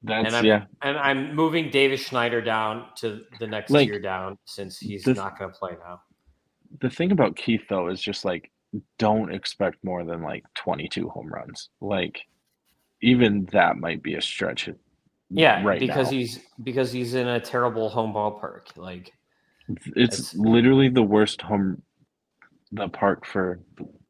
[0.04, 0.66] That's and I'm yeah.
[0.82, 5.14] and I'm moving Davis Schneider down to the next Like, tier down since he's the-
[5.14, 6.02] not gonna play now.
[6.82, 8.52] The thing about Keith though is just like
[8.98, 11.70] don't expect more than like 22 home runs.
[11.82, 12.22] Like
[13.02, 14.70] even that might be a stretch.
[15.30, 16.18] Yeah, right because now.
[16.18, 18.78] he's because he's in a terrible home ballpark.
[18.78, 19.12] Like
[19.70, 21.82] It's It's- literally the worst home
[22.72, 23.60] the park for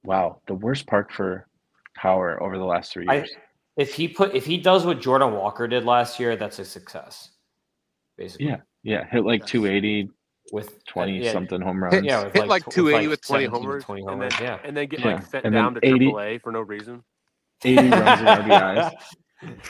[0.04, 1.48] wow, the worst park for
[1.96, 3.32] power over the last 3 I- years.
[3.78, 7.32] if he put if he does what Jordan Walker did last year, that's a success.
[8.18, 8.48] Basically.
[8.48, 8.58] Yeah.
[8.84, 9.50] yeah, hit like Yes.
[9.52, 10.10] 280,
[10.52, 12.04] With uh, 20 yeah, something home runs.
[12.04, 14.22] Yeah, with Hit like, like, tw- with 280 like with 20 17 to homers, and
[14.22, 14.60] then, yeah.
[14.68, 17.04] and then get Yeah, like sent and then down to 80 AAA for no reason.
[17.64, 18.92] 80 runs and RBIs.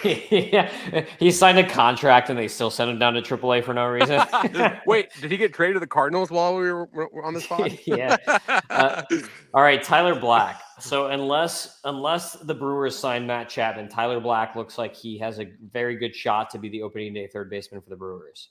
[0.03, 3.85] yeah, he signed a contract and they still sent him down to AAA for no
[3.85, 4.21] reason.
[4.87, 7.71] Wait, did he get traded to the Cardinals while we were, were on this spot?
[7.85, 8.17] Yeah.
[8.69, 9.03] Uh,
[9.53, 10.61] All right, Tyler Black.
[10.79, 15.51] So unless unless the Brewers sign Matt Chapman, Tyler Black looks like he has a
[15.71, 18.49] very good shot to be the opening day third baseman for the Brewers.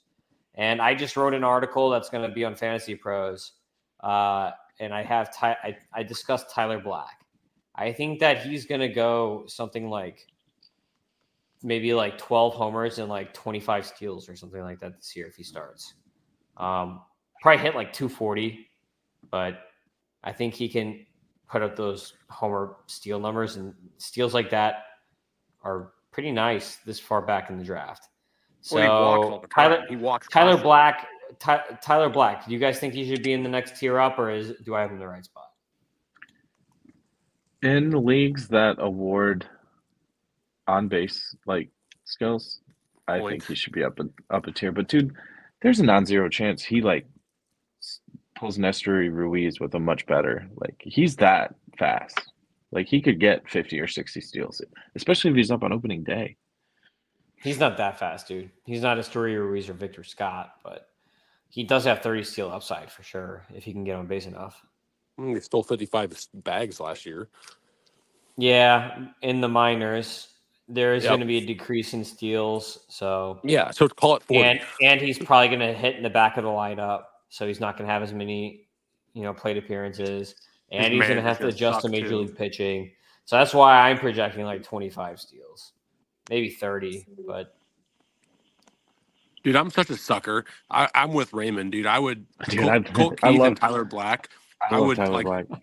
[0.55, 3.53] And I just wrote an article that's going to be on Fantasy Pros,
[4.01, 4.51] uh,
[4.81, 7.25] and I have Ty- I, I discussed Tyler Black.
[7.77, 10.27] I think that he's going to go something like
[11.63, 15.35] maybe like 12 homers and like 25 steals or something like that this year if
[15.35, 15.95] he starts.
[16.57, 17.03] Um,
[17.41, 18.69] probably hit like 240,
[19.31, 19.61] but
[20.23, 21.05] I think he can
[21.49, 24.85] put up those homer steal numbers and steals like that
[25.63, 28.09] are pretty nice this far back in the draft.
[28.61, 29.71] So Well, he walks all the time.
[29.71, 30.65] Tyler he walks Tyler constantly.
[30.65, 31.07] Black
[31.39, 34.19] Ty, Tyler Black, do you guys think he should be in the next tier up
[34.19, 35.45] or is do I have him in the right spot?
[37.63, 39.47] in leagues that award
[40.69, 41.71] on base like
[42.05, 42.61] skills,
[43.09, 44.05] I think he should be up a,
[44.35, 44.71] up a tier.
[44.71, 45.15] But dude,
[45.63, 47.07] there's a non-zero chance he like
[47.83, 48.01] s-
[48.37, 50.49] pulls Esteury Ruiz with a much better.
[50.57, 52.21] Like he's that fast.
[52.71, 54.61] Like he could get 50 or 60 steals,
[54.95, 56.37] especially if he's up on opening day.
[57.43, 58.51] He's not that fast, dude.
[58.67, 60.89] He's not Esteury Ruiz or Victor Scott, but
[61.49, 64.61] he does have 30 steal upside for sure if he can get on base enough.
[65.17, 67.29] He stole 55 bags last year.
[68.37, 70.29] Yeah, in the minors.
[70.69, 71.11] There is Yep.
[71.11, 72.81] going to be a decrease in steals.
[72.89, 74.43] So Yeah, so call it forty.
[74.43, 77.61] and and he's probably going to hit in the back of the lineup, so he's
[77.61, 78.69] not going to have as many,
[79.15, 80.35] you know, plate appearances,
[80.71, 82.17] and His he's going to have to adjust to major too.
[82.19, 82.91] league pitching.
[83.25, 85.73] So that's why I'm projecting like 25 steals,
[86.31, 87.07] maybe 30.
[87.27, 87.55] But
[89.45, 90.45] Dude, I'm such a sucker.
[90.71, 91.87] I, I'm with Raymond, dude.
[91.87, 94.29] I would Dude, Colt, I- Colt I Keith love- and Tyler Black.
[94.71, 95.63] I love would, Tyler like- Black.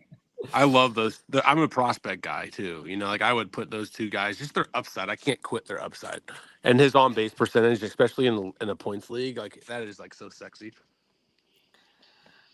[0.53, 1.23] I love those.
[1.29, 2.83] The, I'm a prospect guy too.
[2.87, 5.09] You know, like I would put those two guys just their upside.
[5.09, 6.21] I can't quit their upside,
[6.63, 10.13] and his on base percentage, especially in in a points league, like that is like
[10.13, 10.73] so sexy.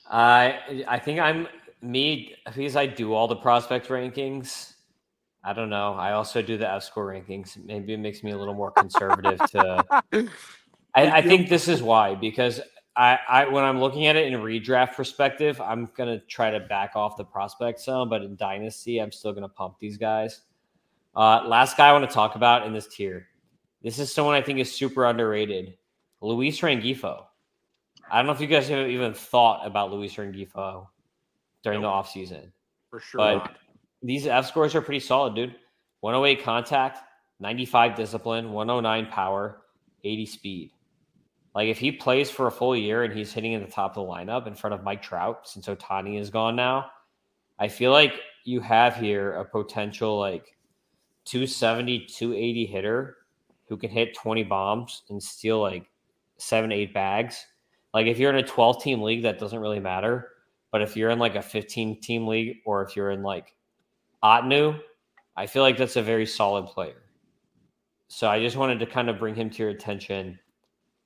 [0.10, 1.48] I I think I'm
[1.82, 4.74] me because I do all the prospect rankings.
[5.44, 5.94] I don't know.
[5.94, 7.58] I also do the F score rankings.
[7.64, 9.84] Maybe it makes me a little more conservative to
[10.94, 12.62] I, I think this is why because
[12.96, 16.60] I, I when I'm looking at it in a redraft perspective, I'm gonna try to
[16.60, 20.42] back off the prospect some, but in dynasty, I'm still gonna pump these guys.
[21.16, 23.28] Uh, last guy I want to talk about in this tier.
[23.84, 25.78] This is someone I think is super underrated.
[26.22, 27.24] Luis Rengifo.
[28.10, 30.88] I don't know if you guys have even thought about Luis Rengifo
[31.64, 32.06] during Nope.
[32.06, 32.52] the offseason.
[32.90, 33.18] For sure.
[33.20, 33.58] But- not.
[34.04, 35.56] These F scores are pretty solid, dude.
[36.00, 37.04] 108 contact,
[37.40, 39.62] 95 discipline, 109 power,
[40.04, 40.72] 80 speed.
[41.54, 44.06] Like if he plays for a full year and he's hitting in the top of
[44.06, 46.90] the lineup in front of Mike Trout, since Ohtani is gone now,
[47.60, 48.14] I feel like
[48.46, 50.58] you have here a potential like
[51.26, 53.18] 270, 280 hitter
[53.68, 55.90] who can hit 20 bombs and steal like
[56.38, 57.46] seven, eight bags.
[57.94, 60.30] Like if you're in a 12 team league, that doesn't really matter.
[60.72, 63.54] But if you're in like a 15 team league or if you're in like
[64.24, 64.80] Ottoneu,
[65.36, 67.04] I feel like that's a very solid player.
[68.08, 70.40] So I just wanted to kind of bring him to your attention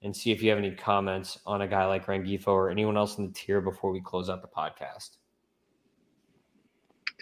[0.05, 3.17] and see if you have any comments on a guy like Rengifo or anyone else
[3.17, 5.17] in the tier before we close out the podcast.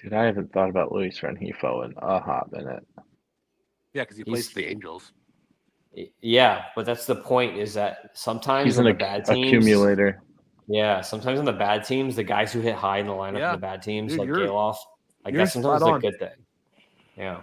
[0.01, 2.85] Dude, I haven't thought about Luis Rengifo in a hot minute.
[3.93, 5.11] yeah, because he he's- plays for the Angels.
[6.22, 9.47] Yeah, but that's the point is that sometimes He's in an the acc- bad teams,
[9.47, 10.22] accumulator.
[10.68, 13.49] yeah, sometimes in the bad teams, the guys who hit high in the lineup Yeah.
[13.53, 14.76] in the bad teams, Dude, like you're- Galoff,
[15.23, 16.45] like you're that's sometimes spot a good thing.
[17.15, 17.41] Yeah.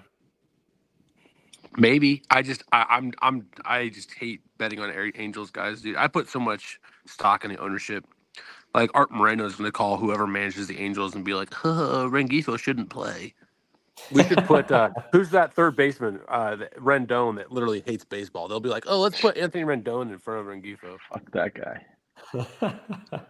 [1.76, 5.96] Maybe I just I, I'm I'm I just hate betting on Angels guys, dude.
[5.96, 8.04] I put so much stock in the ownership.
[8.74, 12.08] Like Art Moreno is going to call whoever manages the Angels and be like, huh,
[12.10, 13.34] Rengifo shouldn't play.
[14.10, 18.48] We should put uh, who's that third baseman, uh, that- Rendon, that literally hates baseball.
[18.48, 20.98] They'll be like, oh, let's put Anthony Rendon in front of Rengifo.
[21.12, 21.86] Fuck that guy.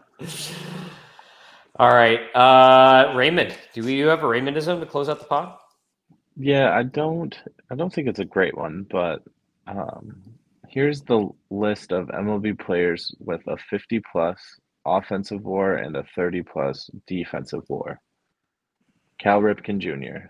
[1.77, 2.21] All right.
[2.35, 5.57] Uh Raymond, do we have a Raymondism to close out the pod?
[6.37, 7.39] Yeah, I don't
[7.71, 9.23] I don't think it's a great one, but
[9.67, 10.23] um,
[10.69, 14.41] here's the list of MLB players with a 50 plus
[14.87, 18.01] offensive war and a 30 plus defensive war.
[19.19, 20.27] Cal Ripken Jr.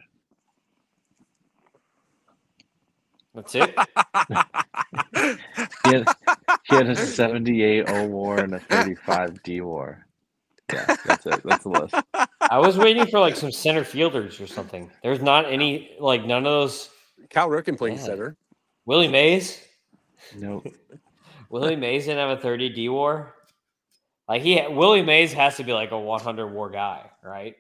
[3.34, 3.74] That's it.
[5.84, 6.08] He had,
[6.64, 10.06] he had a 78 O war and a 35 D war.
[10.72, 11.42] Yeah, that's it.
[11.44, 11.94] That's the list.
[12.40, 14.90] I was waiting for like some center fielders or something.
[15.02, 16.90] There's not any like none of those
[17.28, 18.02] Cal Ripken playing Yeah.
[18.02, 18.36] center.
[18.86, 19.62] Willie Mays.
[20.36, 20.66] Nope.
[21.50, 23.34] Willie Mays didn't have a 30 D war.
[24.28, 27.56] Like he Willie Mays has to be like a 100 war guy, right?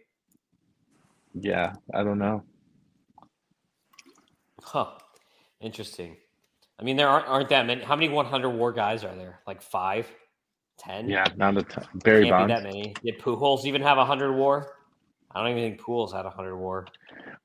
[1.34, 2.42] Yeah, I don't know.
[4.62, 4.86] Huh.
[5.60, 6.16] Interesting.
[6.78, 7.82] I mean, there aren't aren't that many.
[7.82, 9.40] How many 100 war guys are there?
[9.46, 10.08] Like five,
[10.78, 11.08] ten?
[11.08, 11.84] Yeah, not a ton.
[12.04, 12.48] Barry can't Bonds.
[12.48, 12.94] be that many.
[13.04, 14.76] Did Pujols even have a 100 war?
[15.32, 16.86] I don't even think Pujols had a 100 war.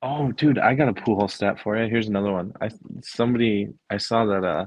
[0.02, 1.90] Oh, dude, I got a pool stat for you.
[1.90, 2.54] Here's another one.
[2.62, 2.70] I
[3.04, 4.66] somebody I saw that uh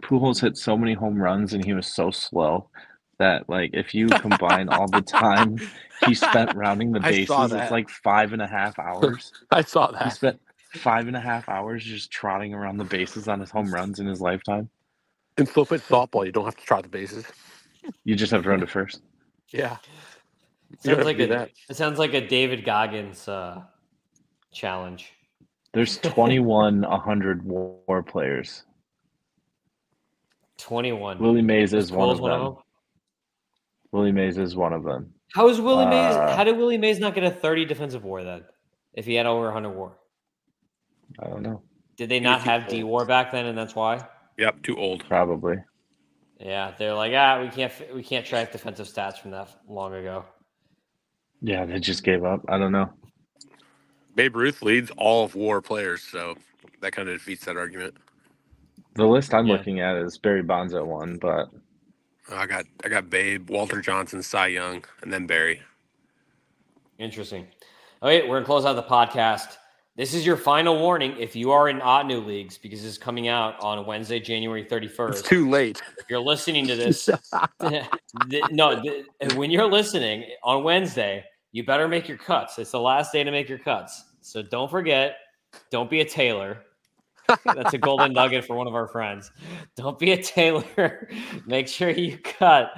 [0.00, 2.68] Pujols hit so many home runs and he was so slow
[3.18, 5.56] that like if you combine all the time
[6.06, 9.32] he spent rounding the bases, it's like five and a half hours.
[9.50, 10.04] I saw that.
[10.04, 10.40] He spent
[10.72, 14.06] five and a half hours just trotting around the bases on his home runs in
[14.06, 14.68] his lifetime.
[15.38, 17.24] In slow pitch softball, you don't have to trot the bases.
[18.04, 19.02] You just have to run to first.
[19.50, 19.76] Yeah.
[20.74, 21.50] It sounds like a that.
[21.70, 23.62] it sounds like a David Goggins uh,
[24.52, 25.12] challenge.
[25.72, 28.64] There's 21 100 war players.
[30.58, 31.18] 21.
[31.18, 32.44] Willie Mays is one Pujols of them.
[32.54, 32.56] them?
[33.92, 35.12] Willie Mays is one of them.
[35.34, 36.14] How is Willie Mays?
[36.14, 38.44] Uh, How did Willie Mays not get a 30 defensive war then?
[38.92, 39.98] If he had over 100 war,
[41.18, 41.62] I don't know.
[41.96, 42.70] did they not have old.
[42.70, 44.06] D war back then, and that's why?
[44.38, 45.04] Yep, too old.
[45.08, 45.56] Probably.
[46.38, 50.24] Yeah, they're like, ah, we can't we can't track defensive stats from that long ago.
[51.46, 52.40] Yeah, they just gave up.
[52.48, 52.90] I don't know.
[54.14, 56.36] Babe Ruth leads all of war players, so
[56.80, 57.94] that kind of defeats that argument.
[58.94, 59.56] The list I'm Yeah.
[59.56, 61.50] looking at is Barry Bonds at one, but
[62.30, 65.60] oh, I got I got Babe, Walter Johnson, Cy Young, and then Barry.
[66.98, 67.46] Interesting.
[68.02, 69.58] Okay, we're gonna close out the podcast.
[69.96, 73.28] this is your final warning if you are in Ottoneu leagues because this is coming
[73.28, 75.10] out on Wednesday, January 31st.
[75.10, 75.80] It's too late.
[75.98, 77.04] If you're listening to this,
[77.60, 79.04] the- no, the-
[79.36, 81.24] when you're listening on Wednesday,
[81.54, 82.58] you better make your cuts.
[82.58, 84.06] It's the last day to make your cuts.
[84.22, 85.18] So don't forget,
[85.70, 86.58] don't be a tailor.
[87.44, 89.30] That's a golden nugget for one of our friends.
[89.76, 91.08] Don't be a tailor.
[91.46, 92.72] Make sure you cut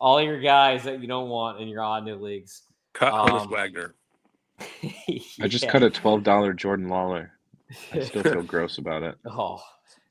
[0.00, 2.62] all your guys that you don't want in your Ottoneu leagues.
[2.94, 3.94] Cut Honus Um, Wagner.
[5.42, 7.30] I just cut a twelve dollar Jordan Lawlar.
[7.92, 9.16] I still feel gross about it.
[9.26, 9.60] Oh,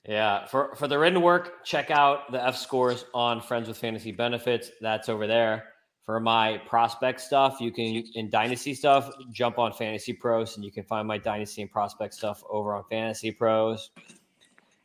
[0.06, 0.46] yeah.
[0.48, 4.72] For for the written work, check out the F scores on Friends with Fantasy Benefits.
[4.82, 5.64] That's over there.
[6.10, 10.72] For my prospect stuff, you can in Dynasty stuff, jump on Fantasy Pros, and you
[10.72, 13.91] can find my Dynasty and prospect stuff over on Fantasy Pros.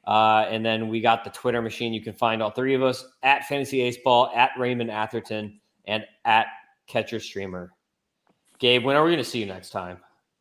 [0.07, 1.95] Uh, and then we got the Twitter machine.
[1.95, 6.05] You can find all three of us at Fantasy Ace Ball, at Raymond Atherton, and
[6.27, 6.49] at
[6.89, 7.73] Catcher Streamer.
[8.59, 9.97] Gabe, when are we going to see you next time?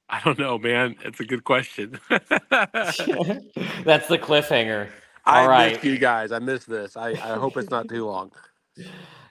[0.10, 0.98] I don't know, man.
[1.06, 1.98] It's a good question.
[2.10, 4.90] That's the cliffhanger.
[5.24, 5.76] I All right.
[5.76, 6.34] miss you guys.
[6.34, 6.98] I miss this.
[6.98, 8.34] I, I hope it's not too long.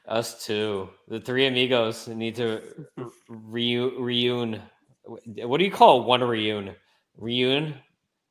[0.07, 0.91] Us too.
[1.09, 2.61] The three amigos need to
[3.29, 4.61] re- reun.
[5.05, 6.75] What do you call one reun?
[7.21, 7.75] Reun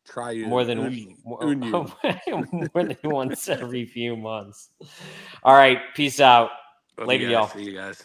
[0.05, 1.71] Try more than Un- more, Union.
[2.73, 4.69] more than once every few months.
[5.43, 6.49] All right, peace out.
[6.97, 7.33] Love Later, you guys.
[7.33, 7.47] y'all.
[7.49, 8.03] See you guys.